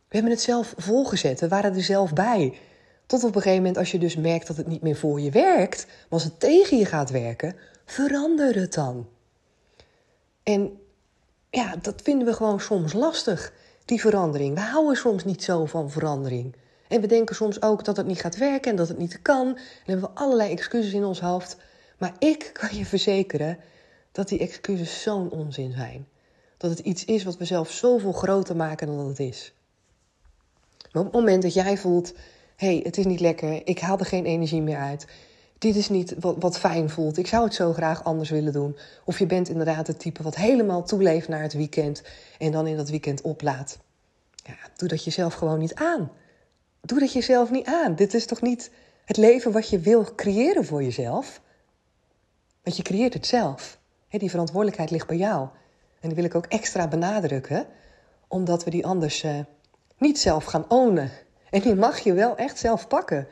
We 0.07 0.19
hebben 0.19 0.31
het 0.31 0.41
zelf 0.41 0.73
volgezet, 0.77 1.39
we 1.39 1.47
waren 1.47 1.75
er 1.75 1.83
zelf 1.83 2.13
bij. 2.13 2.57
Tot 3.05 3.23
op 3.23 3.35
een 3.35 3.41
gegeven 3.41 3.57
moment, 3.57 3.77
als 3.77 3.91
je 3.91 3.99
dus 3.99 4.15
merkt 4.15 4.47
dat 4.47 4.57
het 4.57 4.67
niet 4.67 4.81
meer 4.81 4.95
voor 4.95 5.19
je 5.21 5.31
werkt, 5.31 5.85
maar 5.85 6.07
als 6.09 6.23
het 6.23 6.39
tegen 6.39 6.77
je 6.77 6.85
gaat 6.85 7.09
werken, 7.09 7.55
verander 7.85 8.55
het 8.55 8.73
dan. 8.73 9.07
En 10.43 10.79
ja, 11.49 11.75
dat 11.81 12.01
vinden 12.01 12.27
we 12.27 12.33
gewoon 12.33 12.59
soms 12.59 12.93
lastig, 12.93 13.53
die 13.85 14.01
verandering. 14.01 14.55
We 14.55 14.61
houden 14.61 14.95
soms 14.95 15.23
niet 15.23 15.43
zo 15.43 15.65
van 15.65 15.91
verandering. 15.91 16.55
En 16.87 17.01
we 17.01 17.07
denken 17.07 17.35
soms 17.35 17.61
ook 17.61 17.85
dat 17.85 17.97
het 17.97 18.05
niet 18.05 18.21
gaat 18.21 18.37
werken 18.37 18.71
en 18.71 18.77
dat 18.77 18.87
het 18.87 18.97
niet 18.97 19.21
kan. 19.21 19.47
En 19.47 19.57
hebben 19.85 20.09
we 20.09 20.19
allerlei 20.19 20.51
excuses 20.51 20.93
in 20.93 21.03
ons 21.03 21.19
hoofd. 21.19 21.57
Maar 21.97 22.13
ik 22.19 22.49
kan 22.59 22.77
je 22.77 22.85
verzekeren 22.85 23.57
dat 24.11 24.27
die 24.27 24.39
excuses 24.39 25.01
zo'n 25.01 25.29
onzin 25.29 25.71
zijn. 25.71 26.07
Dat 26.57 26.69
het 26.69 26.79
iets 26.79 27.05
is 27.05 27.23
wat 27.23 27.37
we 27.37 27.45
zelf 27.45 27.71
zoveel 27.71 28.11
groter 28.11 28.55
maken 28.55 28.87
dan 28.87 28.97
dat 28.97 29.07
het 29.07 29.19
is. 29.19 29.53
Maar 30.91 31.03
op 31.03 31.11
het 31.11 31.21
moment 31.21 31.41
dat 31.41 31.53
jij 31.53 31.77
voelt: 31.77 32.13
hé, 32.55 32.67
hey, 32.67 32.79
het 32.83 32.97
is 32.97 33.05
niet 33.05 33.19
lekker, 33.19 33.67
ik 33.67 33.79
haal 33.79 33.99
er 33.99 34.05
geen 34.05 34.25
energie 34.25 34.61
meer 34.61 34.77
uit. 34.77 35.05
Dit 35.57 35.75
is 35.75 35.89
niet 35.89 36.15
wat, 36.19 36.35
wat 36.39 36.59
fijn 36.59 36.89
voelt. 36.89 37.17
Ik 37.17 37.27
zou 37.27 37.43
het 37.43 37.53
zo 37.53 37.73
graag 37.73 38.03
anders 38.03 38.29
willen 38.29 38.53
doen. 38.53 38.77
Of 39.05 39.19
je 39.19 39.25
bent 39.25 39.49
inderdaad 39.49 39.87
het 39.87 39.99
type 39.99 40.23
wat 40.23 40.35
helemaal 40.35 40.83
toeleeft 40.83 41.27
naar 41.27 41.41
het 41.41 41.53
weekend 41.53 42.03
en 42.39 42.51
dan 42.51 42.67
in 42.67 42.77
dat 42.77 42.89
weekend 42.89 43.21
oplaat. 43.21 43.79
Ja, 44.35 44.55
doe 44.75 44.87
dat 44.87 45.03
jezelf 45.03 45.33
gewoon 45.33 45.59
niet 45.59 45.75
aan. 45.75 46.11
Doe 46.85 46.99
dat 46.99 47.13
jezelf 47.13 47.51
niet 47.51 47.65
aan. 47.65 47.95
Dit 47.95 48.13
is 48.13 48.25
toch 48.25 48.41
niet 48.41 48.71
het 49.05 49.17
leven 49.17 49.51
wat 49.51 49.69
je 49.69 49.79
wil 49.79 50.15
creëren 50.15 50.65
voor 50.65 50.83
jezelf? 50.83 51.41
Want 52.63 52.77
je 52.77 52.83
creëert 52.83 53.13
het 53.13 53.25
zelf. 53.25 53.79
die 54.09 54.29
verantwoordelijkheid 54.29 54.91
ligt 54.91 55.07
bij 55.07 55.17
jou. 55.17 55.47
En 55.99 56.07
die 56.07 56.15
wil 56.15 56.23
ik 56.23 56.35
ook 56.35 56.45
extra 56.45 56.87
benadrukken, 56.87 57.65
omdat 58.27 58.63
we 58.63 58.69
die 58.69 58.85
anders 58.85 59.23
uh, 59.23 59.39
niet 59.97 60.19
zelf 60.19 60.43
gaan 60.43 60.65
ownen. 60.69 61.11
En 61.49 61.61
die 61.61 61.75
mag 61.75 61.99
je 61.99 62.13
wel 62.13 62.37
echt 62.37 62.57
zelf 62.57 62.87
pakken. 62.87 63.27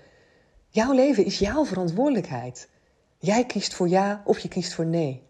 Jouw 0.69 0.93
leven 0.93 1.25
is 1.25 1.39
jouw 1.39 1.65
verantwoordelijkheid. 1.65 2.69
Jij 3.17 3.45
kiest 3.45 3.73
voor 3.73 3.89
ja 3.89 4.21
of 4.25 4.39
je 4.39 4.47
kiest 4.47 4.73
voor 4.73 4.85
nee. 4.85 5.23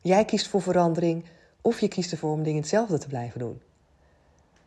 Jij 0.00 0.24
kiest 0.24 0.48
voor 0.48 0.62
verandering 0.62 1.24
of 1.60 1.80
je 1.80 1.88
kiest 1.88 2.12
ervoor 2.12 2.32
om 2.32 2.42
dingen 2.42 2.60
hetzelfde 2.60 2.98
te 2.98 3.08
blijven 3.08 3.38
doen. 3.38 3.62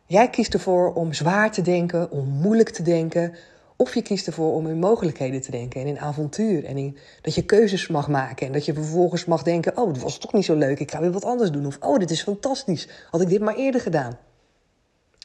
Jij 0.06 0.30
kiest 0.30 0.54
ervoor 0.54 0.92
om 0.94 1.12
zwaar 1.12 1.52
te 1.52 1.62
denken, 1.62 2.10
om 2.10 2.28
moeilijk 2.28 2.70
te 2.70 2.82
denken, 2.82 3.34
of 3.76 3.94
je 3.94 4.02
kiest 4.02 4.26
ervoor 4.26 4.52
om 4.52 4.66
in 4.66 4.78
mogelijkheden 4.78 5.40
te 5.40 5.50
denken 5.50 5.80
en 5.80 5.86
in 5.86 5.98
avontuur 5.98 6.64
en 6.64 6.76
in 6.76 6.98
dat 7.20 7.34
je 7.34 7.44
keuzes 7.44 7.88
mag 7.88 8.08
maken 8.08 8.46
en 8.46 8.52
dat 8.52 8.64
je 8.64 8.74
vervolgens 8.74 9.24
mag 9.24 9.42
denken: 9.42 9.76
oh, 9.76 9.92
dat 9.92 10.02
was 10.02 10.18
toch 10.18 10.32
niet 10.32 10.44
zo 10.44 10.54
leuk, 10.54 10.78
ik 10.78 10.90
ga 10.90 11.00
weer 11.00 11.12
wat 11.12 11.24
anders 11.24 11.50
doen. 11.50 11.66
Of 11.66 11.78
oh, 11.80 11.98
dit 11.98 12.10
is 12.10 12.22
fantastisch, 12.22 12.88
had 13.10 13.20
ik 13.20 13.28
dit 13.28 13.40
maar 13.40 13.54
eerder 13.54 13.80
gedaan. 13.80 14.18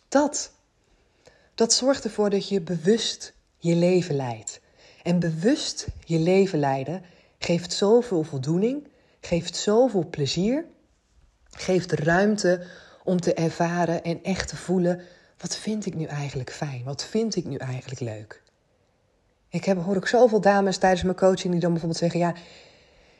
Dat, 0.08 0.52
dat 1.56 1.74
zorgt 1.74 2.04
ervoor 2.04 2.30
dat 2.30 2.50
je 2.50 2.62
bewust 2.62 3.34
je 3.58 3.76
leven 3.76 4.16
leidt. 4.16 4.62
En 5.04 5.20
bewust 5.20 5.88
je 6.06 6.20
leven 6.20 6.60
leiden 6.60 7.02
geeft 7.40 7.74
zoveel 7.74 8.24
voldoening, 8.24 8.88
geeft 9.22 9.56
zoveel 9.56 10.08
plezier, 10.10 10.66
geeft 11.50 11.92
ruimte 11.92 12.66
om 13.04 13.20
te 13.20 13.34
ervaren 13.34 14.04
en 14.04 14.24
echt 14.24 14.48
te 14.48 14.56
voelen: 14.56 15.02
wat 15.38 15.58
vind 15.58 15.86
ik 15.86 15.96
nu 15.96 16.06
eigenlijk 16.06 16.52
fijn? 16.52 16.84
Wat 16.84 17.04
vind 17.04 17.36
ik 17.36 17.46
nu 17.46 17.56
eigenlijk 17.56 18.00
leuk? 18.00 18.42
Ik 19.50 19.66
heb, 19.66 19.84
hoor 19.84 19.96
ik 19.96 20.06
zoveel 20.06 20.42
dames 20.42 20.78
tijdens 20.78 21.04
mijn 21.04 21.16
coaching 21.16 21.52
die 21.52 21.62
dan 21.62 21.72
bijvoorbeeld 21.72 22.00
zeggen: 22.00 22.20
Ja, 22.20 22.34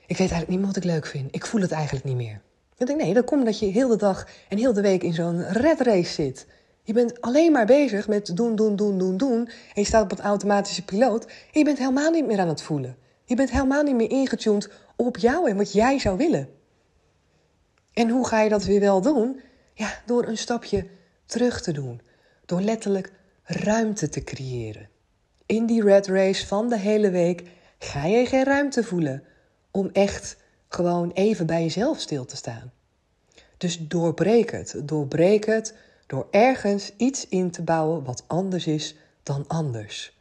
ik 0.06 0.18
weet 0.18 0.32
eigenlijk 0.32 0.50
niet 0.50 0.58
meer 0.58 0.68
wat 0.68 0.78
ik 0.78 0.84
leuk 0.84 1.06
vind. 1.06 1.36
Ik 1.36 1.46
voel 1.46 1.62
het 1.62 1.72
eigenlijk 1.72 2.06
niet 2.06 2.16
meer. 2.16 2.42
Ik 2.78 2.96
Nee, 2.96 3.14
dat 3.14 3.26
komt 3.26 3.40
omdat 3.40 3.60
je 3.60 3.66
heel 3.66 3.88
de 3.88 3.96
dag 3.96 4.28
en 4.48 4.58
heel 4.58 4.74
de 4.74 4.82
week 4.82 5.04
in 5.04 5.14
zo'n 5.14 5.44
red 5.44 5.82
race 5.82 6.14
zit. 6.14 6.48
Je 6.84 6.94
bent 6.94 7.22
alleen 7.22 7.52
maar 7.52 7.66
bezig 7.66 8.08
met 8.08 8.36
doen, 8.36 8.56
doen, 8.56 8.76
doen, 8.76 8.98
doen, 8.98 9.18
doen. 9.18 9.46
En 9.48 9.82
je 9.82 9.84
staat 9.84 10.04
op 10.04 10.10
het 10.10 10.20
automatische 10.20 10.86
piloot. 10.86 11.26
En 11.26 11.60
je 11.60 11.64
bent 11.64 11.78
helemaal 11.78 12.12
niet 12.12 12.26
meer 12.26 12.40
aan 12.40 12.48
het 12.48 12.62
voelen. 12.62 12.98
Je 13.26 13.36
bent 13.36 13.52
helemaal 13.52 13.84
niet 13.84 13.96
meer 13.96 14.10
ingetuned 14.10 14.70
op 14.96 15.18
jou 15.18 15.50
en 15.50 15.58
wat 15.58 15.74
jij 15.74 16.00
zou 16.00 16.18
willen. 16.18 16.50
En 17.94 18.10
hoe 18.10 18.28
ga 18.28 18.42
je 18.42 18.50
dat 18.50 18.64
weer 18.64 18.80
wel 18.80 19.02
doen? 19.02 19.42
Ja, 19.74 20.02
door 20.06 20.28
een 20.28 20.38
stapje 20.38 20.88
terug 21.26 21.62
te 21.62 21.72
doen. 21.72 22.02
Door 22.46 22.62
letterlijk 22.62 23.12
ruimte 23.44 24.10
te 24.10 24.24
creëren. 24.24 24.90
In 25.46 25.66
die 25.66 25.84
red 25.84 26.08
race 26.08 26.48
van 26.48 26.70
de 26.70 26.78
hele 26.78 27.10
week 27.10 27.44
ga 27.80 28.06
je 28.06 28.26
geen 28.26 28.44
ruimte 28.44 28.84
voelen 28.84 29.24
om 29.72 29.90
echt 29.94 30.38
gewoon 30.70 31.12
even 31.12 31.46
bij 31.46 31.62
jezelf 31.62 32.00
stil 32.00 32.26
te 32.26 32.36
staan. 32.36 32.72
Dus 33.58 33.88
doorbreek 33.88 34.52
het. 34.52 34.82
Doorbreek 34.84 35.46
het 35.46 35.76
door 36.08 36.28
ergens 36.32 36.92
iets 36.98 37.28
in 37.28 37.52
te 37.52 37.62
bouwen 37.62 38.04
wat 38.04 38.24
anders 38.28 38.68
is 38.68 38.96
dan 39.24 39.48
anders. 39.48 40.20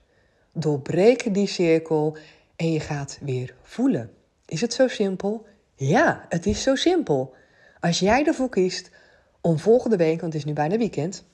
Doorbreek 0.52 1.34
die 1.34 1.46
cirkel 1.46 2.16
en 2.56 2.72
je 2.72 2.80
gaat 2.80 3.18
weer 3.20 3.54
voelen. 3.62 4.10
Is 4.46 4.60
het 4.60 4.72
zo 4.72 4.88
simpel? 4.88 5.46
Ja, 5.74 6.26
het 6.28 6.46
is 6.46 6.62
zo 6.62 6.74
simpel. 6.74 7.34
Als 7.80 7.98
jij 7.98 8.26
ervoor 8.26 8.48
kiest 8.48 8.90
om 9.40 9.58
volgende 9.58 9.96
week, 9.96 10.20
want 10.20 10.32
het 10.32 10.42
is 10.42 10.48
nu 10.48 10.52
bijna 10.52 10.78
weekend. 10.78 11.24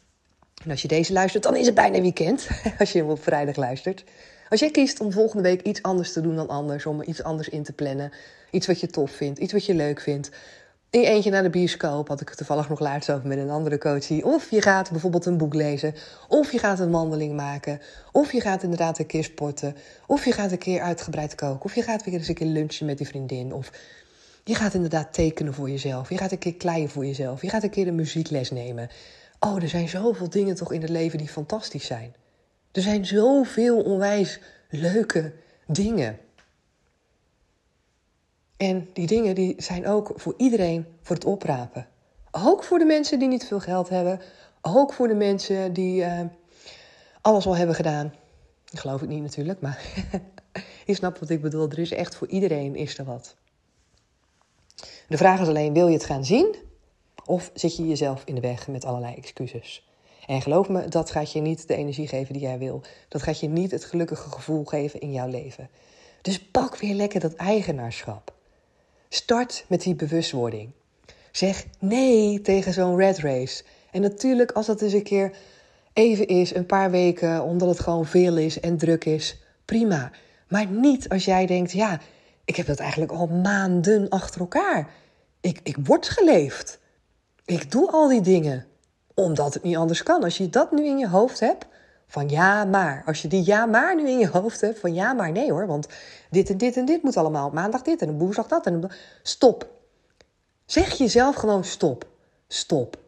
En 0.64 0.70
als 0.70 0.82
je 0.82 0.88
deze 0.88 1.12
luistert, 1.12 1.42
dan 1.42 1.56
is 1.56 1.66
het 1.66 1.74
bijna 1.74 2.00
weekend. 2.00 2.48
Als 2.78 2.92
je 2.92 2.98
hem 2.98 3.08
op 3.08 3.22
vrijdag 3.22 3.56
luistert. 3.56 4.04
Als 4.48 4.60
jij 4.60 4.70
kiest 4.70 5.00
om 5.00 5.12
volgende 5.12 5.42
week 5.42 5.62
iets 5.62 5.82
anders 5.82 6.12
te 6.12 6.20
doen 6.20 6.36
dan 6.36 6.48
anders, 6.48 6.86
om 6.86 7.02
iets 7.02 7.22
anders 7.22 7.48
in 7.48 7.62
te 7.62 7.72
plannen, 7.72 8.12
iets 8.50 8.66
wat 8.66 8.80
je 8.80 8.86
tof 8.86 9.10
vindt, 9.10 9.38
iets 9.38 9.52
wat 9.52 9.66
je 9.66 9.74
leuk 9.74 10.00
vindt, 10.00 10.30
in 10.90 11.02
eentje 11.02 11.30
naar 11.30 11.42
de 11.42 11.50
bioscoop, 11.50 12.08
had 12.08 12.20
ik 12.20 12.34
toevallig 12.34 12.68
nog 12.68 12.80
laatst 12.80 13.10
over 13.10 13.28
met 13.28 13.38
een 13.38 13.50
andere 13.50 13.78
coachie. 13.78 14.24
Of 14.24 14.50
je 14.50 14.62
gaat 14.62 14.90
bijvoorbeeld 14.90 15.26
een 15.26 15.36
boek 15.36 15.54
lezen. 15.54 15.94
Of 16.28 16.52
je 16.52 16.58
gaat 16.58 16.78
een 16.78 16.90
wandeling 16.90 17.36
maken. 17.36 17.80
Of 18.12 18.32
je 18.32 18.40
gaat 18.40 18.62
inderdaad 18.62 18.98
een 18.98 19.06
keer 19.06 19.24
sporten. 19.24 19.76
Of 20.06 20.24
je 20.24 20.32
gaat 20.32 20.52
een 20.52 20.58
keer 20.58 20.80
uitgebreid 20.80 21.34
koken. 21.34 21.64
Of 21.64 21.74
je 21.74 21.82
gaat 21.82 22.04
weer 22.04 22.14
eens 22.14 22.28
een 22.28 22.34
keer 22.34 22.46
lunchen 22.46 22.86
met 22.86 22.98
die 22.98 23.06
vriendin. 23.06 23.52
Of 23.52 23.70
je 24.46 24.54
gaat 24.54 24.74
inderdaad 24.74 25.12
tekenen 25.12 25.54
voor 25.54 25.70
jezelf. 25.70 26.08
Je 26.08 26.18
gaat 26.18 26.32
een 26.32 26.38
keer 26.38 26.54
kleien 26.54 26.88
voor 26.88 27.06
jezelf. 27.06 27.42
Je 27.42 27.48
gaat 27.48 27.62
een 27.62 27.70
keer 27.70 27.86
een 27.86 27.94
muziekles 27.94 28.50
nemen. 28.50 28.88
Oh, 29.40 29.62
er 29.62 29.68
zijn 29.68 29.88
zoveel 29.88 30.30
dingen 30.30 30.54
toch 30.54 30.72
in 30.72 30.80
het 30.80 30.90
leven 30.90 31.18
die 31.18 31.28
fantastisch 31.28 31.86
zijn. 31.86 32.14
Er 32.72 32.82
zijn 32.82 33.06
zoveel 33.06 33.82
onwijs 33.82 34.40
leuke 34.70 35.32
dingen. 35.66 36.18
En 38.56 38.88
die 38.92 39.06
dingen 39.06 39.34
die 39.34 39.54
zijn 39.58 39.86
ook 39.86 40.12
voor 40.14 40.34
iedereen 40.36 40.86
voor 41.02 41.16
het 41.16 41.24
oprapen. 41.24 41.86
Ook 42.30 42.64
voor 42.64 42.78
de 42.78 42.84
mensen 42.84 43.18
die 43.18 43.28
niet 43.28 43.44
veel 43.44 43.60
geld 43.60 43.88
hebben. 43.88 44.20
Ook 44.60 44.92
voor 44.92 45.08
de 45.08 45.14
mensen 45.14 45.72
die 45.72 46.00
uh, 46.00 46.20
alles 47.20 47.46
al 47.46 47.56
hebben 47.56 47.76
gedaan. 47.76 48.14
Dat 48.64 48.80
geloof 48.80 49.02
ik 49.02 49.08
niet 49.08 49.22
natuurlijk, 49.22 49.60
maar 49.60 49.80
je 50.86 50.94
snapt 50.94 51.18
wat 51.18 51.30
ik 51.30 51.40
bedoel. 51.40 51.70
Er 51.70 51.78
is 51.78 51.92
echt 51.92 52.14
voor 52.14 52.28
iedereen 52.28 52.76
is 52.76 52.98
er 52.98 53.04
wat. 53.04 53.36
De 55.08 55.16
vraag 55.16 55.40
is 55.40 55.48
alleen, 55.48 55.72
wil 55.72 55.86
je 55.86 55.92
het 55.92 56.04
gaan 56.04 56.24
zien? 56.24 56.54
Of 57.24 57.50
zit 57.54 57.76
je 57.76 57.88
jezelf 57.88 58.22
in 58.24 58.34
de 58.34 58.40
weg 58.40 58.68
met 58.68 58.84
allerlei 58.84 59.14
excuses? 59.14 59.88
En 60.26 60.42
geloof 60.42 60.68
me, 60.68 60.88
dat 60.88 61.10
gaat 61.10 61.32
je 61.32 61.40
niet 61.40 61.68
de 61.68 61.76
energie 61.76 62.08
geven 62.08 62.32
die 62.32 62.42
jij 62.42 62.58
wil. 62.58 62.82
Dat 63.08 63.22
gaat 63.22 63.40
je 63.40 63.48
niet 63.48 63.70
het 63.70 63.84
gelukkige 63.84 64.30
gevoel 64.30 64.64
geven 64.64 65.00
in 65.00 65.12
jouw 65.12 65.28
leven. 65.28 65.68
Dus 66.22 66.42
pak 66.42 66.76
weer 66.76 66.94
lekker 66.94 67.20
dat 67.20 67.34
eigenaarschap. 67.34 68.34
Start 69.08 69.64
met 69.68 69.82
die 69.82 69.94
bewustwording. 69.94 70.70
Zeg 71.32 71.66
nee 71.78 72.40
tegen 72.40 72.72
zo'n 72.72 72.96
red 72.96 73.18
race. 73.18 73.64
En 73.90 74.00
natuurlijk, 74.00 74.52
als 74.52 74.66
dat 74.66 74.80
eens 74.80 74.92
een 74.92 75.02
keer 75.02 75.36
even 75.92 76.26
is, 76.26 76.54
een 76.54 76.66
paar 76.66 76.90
weken, 76.90 77.42
omdat 77.42 77.68
het 77.68 77.80
gewoon 77.80 78.06
veel 78.06 78.36
is 78.36 78.60
en 78.60 78.76
druk 78.76 79.04
is, 79.04 79.36
prima. 79.64 80.10
Maar 80.48 80.66
niet 80.66 81.08
als 81.08 81.24
jij 81.24 81.46
denkt, 81.46 81.72
ja, 81.72 82.00
ik 82.46 82.56
heb 82.56 82.66
dat 82.66 82.78
eigenlijk 82.78 83.12
al 83.12 83.26
maanden 83.26 84.08
achter 84.08 84.40
elkaar. 84.40 84.90
Ik, 85.40 85.60
ik 85.62 85.76
word 85.84 86.08
geleefd. 86.08 86.78
Ik 87.44 87.70
doe 87.70 87.90
al 87.90 88.08
die 88.08 88.20
dingen. 88.20 88.66
Omdat 89.14 89.54
het 89.54 89.62
niet 89.62 89.76
anders 89.76 90.02
kan. 90.02 90.22
Als 90.22 90.36
je 90.36 90.50
dat 90.50 90.72
nu 90.72 90.86
in 90.86 90.98
je 90.98 91.08
hoofd 91.08 91.40
hebt, 91.40 91.66
van 92.06 92.28
ja, 92.28 92.64
maar. 92.64 93.02
Als 93.06 93.22
je 93.22 93.28
die 93.28 93.46
ja, 93.46 93.66
maar 93.66 93.96
nu 93.96 94.08
in 94.08 94.18
je 94.18 94.28
hoofd 94.28 94.60
hebt, 94.60 94.78
van 94.78 94.94
ja, 94.94 95.12
maar 95.12 95.32
nee 95.32 95.50
hoor. 95.50 95.66
Want 95.66 95.86
dit 96.30 96.50
en 96.50 96.58
dit 96.58 96.76
en 96.76 96.84
dit 96.84 97.02
moet 97.02 97.16
allemaal. 97.16 97.50
Maandag 97.50 97.82
dit 97.82 98.02
en 98.02 98.18
woensdag 98.18 98.46
dat. 98.46 98.66
En 98.66 98.90
stop. 99.22 99.70
Zeg 100.64 100.92
jezelf 100.92 101.34
gewoon 101.34 101.64
stop. 101.64 102.06
Stop. 102.48 102.98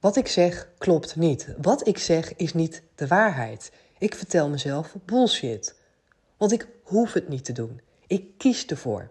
Wat 0.00 0.16
ik 0.16 0.28
zeg 0.28 0.68
klopt 0.78 1.16
niet. 1.16 1.54
Wat 1.62 1.86
ik 1.86 1.98
zeg 1.98 2.36
is 2.36 2.54
niet 2.54 2.82
de 2.94 3.06
waarheid. 3.06 3.72
Ik 3.98 4.14
vertel 4.14 4.48
mezelf 4.48 4.94
bullshit. 5.04 5.74
Want 6.36 6.52
ik 6.52 6.68
hoef 6.82 7.12
het 7.12 7.28
niet 7.28 7.44
te 7.44 7.52
doen. 7.52 7.80
Ik 8.06 8.38
kies 8.38 8.66
ervoor. 8.66 9.10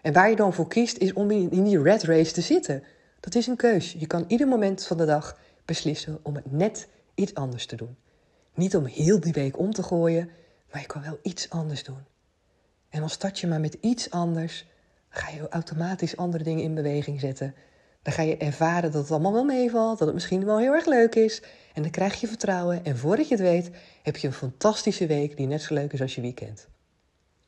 En 0.00 0.12
waar 0.12 0.30
je 0.30 0.36
dan 0.36 0.52
voor 0.52 0.68
kiest, 0.68 0.96
is 0.96 1.12
om 1.12 1.30
in 1.30 1.64
die 1.64 1.82
red 1.82 2.02
race 2.02 2.32
te 2.32 2.40
zitten. 2.40 2.82
Dat 3.20 3.34
is 3.34 3.46
een 3.46 3.56
keus. 3.56 3.92
Je 3.98 4.06
kan 4.06 4.24
ieder 4.26 4.48
moment 4.48 4.86
van 4.86 4.96
de 4.96 5.04
dag 5.04 5.38
beslissen 5.64 6.18
om 6.22 6.34
het 6.34 6.52
net 6.52 6.88
iets 7.14 7.34
anders 7.34 7.66
te 7.66 7.76
doen. 7.76 7.96
Niet 8.54 8.76
om 8.76 8.84
heel 8.84 9.20
die 9.20 9.32
week 9.32 9.58
om 9.58 9.72
te 9.72 9.82
gooien, 9.82 10.30
maar 10.72 10.80
je 10.80 10.86
kan 10.86 11.02
wel 11.02 11.18
iets 11.22 11.50
anders 11.50 11.84
doen. 11.84 12.04
En 12.88 13.00
dan 13.00 13.10
start 13.10 13.38
je 13.38 13.46
maar 13.46 13.60
met 13.60 13.76
iets 13.80 14.10
anders, 14.10 14.66
ga 15.08 15.30
je 15.30 15.48
automatisch 15.48 16.16
andere 16.16 16.44
dingen 16.44 16.64
in 16.64 16.74
beweging 16.74 17.20
zetten, 17.20 17.54
Dan 18.02 18.12
ga 18.12 18.22
je 18.22 18.36
ervaren 18.36 18.92
dat 18.92 19.02
het 19.02 19.10
allemaal 19.10 19.32
wel 19.32 19.44
meevalt, 19.44 19.98
dat 19.98 20.06
het 20.06 20.14
misschien 20.14 20.44
wel 20.44 20.58
heel 20.58 20.72
erg 20.72 20.86
leuk 20.86 21.14
is. 21.14 21.42
En 21.74 21.82
dan 21.82 21.90
krijg 21.90 22.20
je 22.20 22.26
vertrouwen. 22.26 22.84
En 22.84 22.98
voordat 22.98 23.28
je 23.28 23.34
het 23.34 23.42
weet, 23.42 23.70
heb 24.02 24.16
je 24.16 24.26
een 24.26 24.32
fantastische 24.32 25.06
week 25.06 25.36
die 25.36 25.46
net 25.46 25.62
zo 25.62 25.74
leuk 25.74 25.92
is 25.92 26.00
als 26.00 26.14
je 26.14 26.20
weekend. 26.20 26.68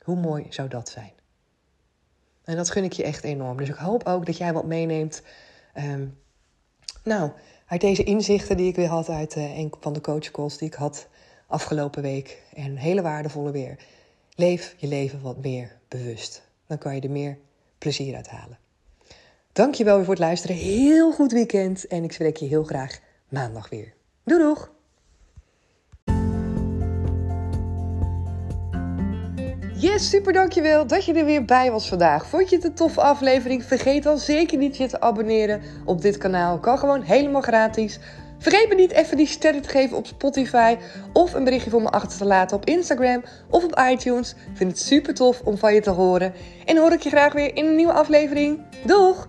Hoe 0.03 0.15
mooi 0.15 0.45
zou 0.49 0.67
dat 0.67 0.89
zijn? 0.89 1.11
En 2.43 2.55
dat 2.55 2.69
gun 2.69 2.83
ik 2.83 2.93
je 2.93 3.03
echt 3.03 3.23
enorm. 3.23 3.57
Dus 3.57 3.69
ik 3.69 3.75
hoop 3.75 4.03
ook 4.03 4.25
dat 4.25 4.37
jij 4.37 4.53
wat 4.53 4.65
meeneemt. 4.65 5.21
Ehm, 5.73 6.07
nou, 7.03 7.31
uit 7.67 7.81
deze 7.81 8.03
inzichten 8.03 8.57
die 8.57 8.67
ik 8.67 8.75
weer 8.75 8.87
had 8.87 9.09
uit 9.09 9.35
uh, 9.35 9.57
een 9.57 9.73
van 9.79 9.93
de 9.93 10.01
coachcalls 10.01 10.57
die 10.57 10.67
ik 10.67 10.73
had 10.73 11.07
afgelopen 11.47 12.01
week. 12.01 12.41
En 12.53 12.75
hele 12.75 13.01
waardevolle 13.01 13.51
weer. 13.51 13.77
Leef 14.35 14.75
je 14.77 14.87
leven 14.87 15.21
wat 15.21 15.37
meer 15.37 15.77
bewust. 15.87 16.41
Dan 16.67 16.77
kan 16.77 16.95
je 16.95 17.01
er 17.01 17.11
meer 17.11 17.37
plezier 17.77 18.15
uit 18.15 18.27
halen. 18.27 18.57
Dankjewel 19.51 19.95
weer 19.95 20.05
voor 20.05 20.13
het 20.13 20.23
luisteren. 20.23 20.55
Heel 20.55 21.11
goed 21.11 21.31
weekend. 21.31 21.87
En 21.87 22.03
ik 22.03 22.11
spreek 22.11 22.37
je 22.37 22.45
heel 22.45 22.63
graag 22.63 22.99
maandag 23.29 23.69
weer. 23.69 23.93
Doei 24.23 24.41
doeg! 24.41 24.71
Super 29.95 30.33
dankjewel 30.33 30.87
dat 30.87 31.05
je 31.05 31.13
er 31.13 31.25
weer 31.25 31.45
bij 31.45 31.71
was 31.71 31.87
vandaag. 31.87 32.27
Vond 32.27 32.49
je 32.49 32.55
het 32.55 32.65
een 32.65 32.73
toffe 32.73 33.01
aflevering? 33.01 33.63
Vergeet 33.63 34.03
dan 34.03 34.17
zeker 34.17 34.57
niet 34.57 34.77
je 34.77 34.87
te 34.87 35.01
abonneren 35.01 35.61
op 35.85 36.01
dit 36.01 36.17
kanaal. 36.17 36.59
Kan 36.59 36.77
gewoon 36.77 37.01
helemaal 37.01 37.41
gratis. 37.41 37.99
Vergeet 38.37 38.69
me 38.69 38.75
niet 38.75 38.91
even 38.91 39.17
die 39.17 39.27
sterren 39.27 39.61
te 39.61 39.69
geven 39.69 39.97
op 39.97 40.07
Spotify 40.07 40.77
of 41.13 41.33
een 41.33 41.43
berichtje 41.43 41.69
voor 41.69 41.81
me 41.81 41.89
achter 41.89 42.17
te 42.17 42.25
laten 42.25 42.57
op 42.57 42.65
Instagram 42.65 43.23
of 43.49 43.63
op 43.63 43.81
iTunes. 43.91 44.31
Ik 44.31 44.57
vind 44.57 44.71
het 44.71 44.79
super 44.79 45.13
tof 45.13 45.41
om 45.41 45.57
van 45.57 45.73
je 45.73 45.81
te 45.81 45.89
horen. 45.89 46.33
En 46.65 46.77
hoor 46.77 46.91
ik 46.91 47.01
je 47.01 47.09
graag 47.09 47.33
weer 47.33 47.55
in 47.55 47.65
een 47.65 47.75
nieuwe 47.75 47.93
aflevering. 47.93 48.61
Doeg! 48.85 49.27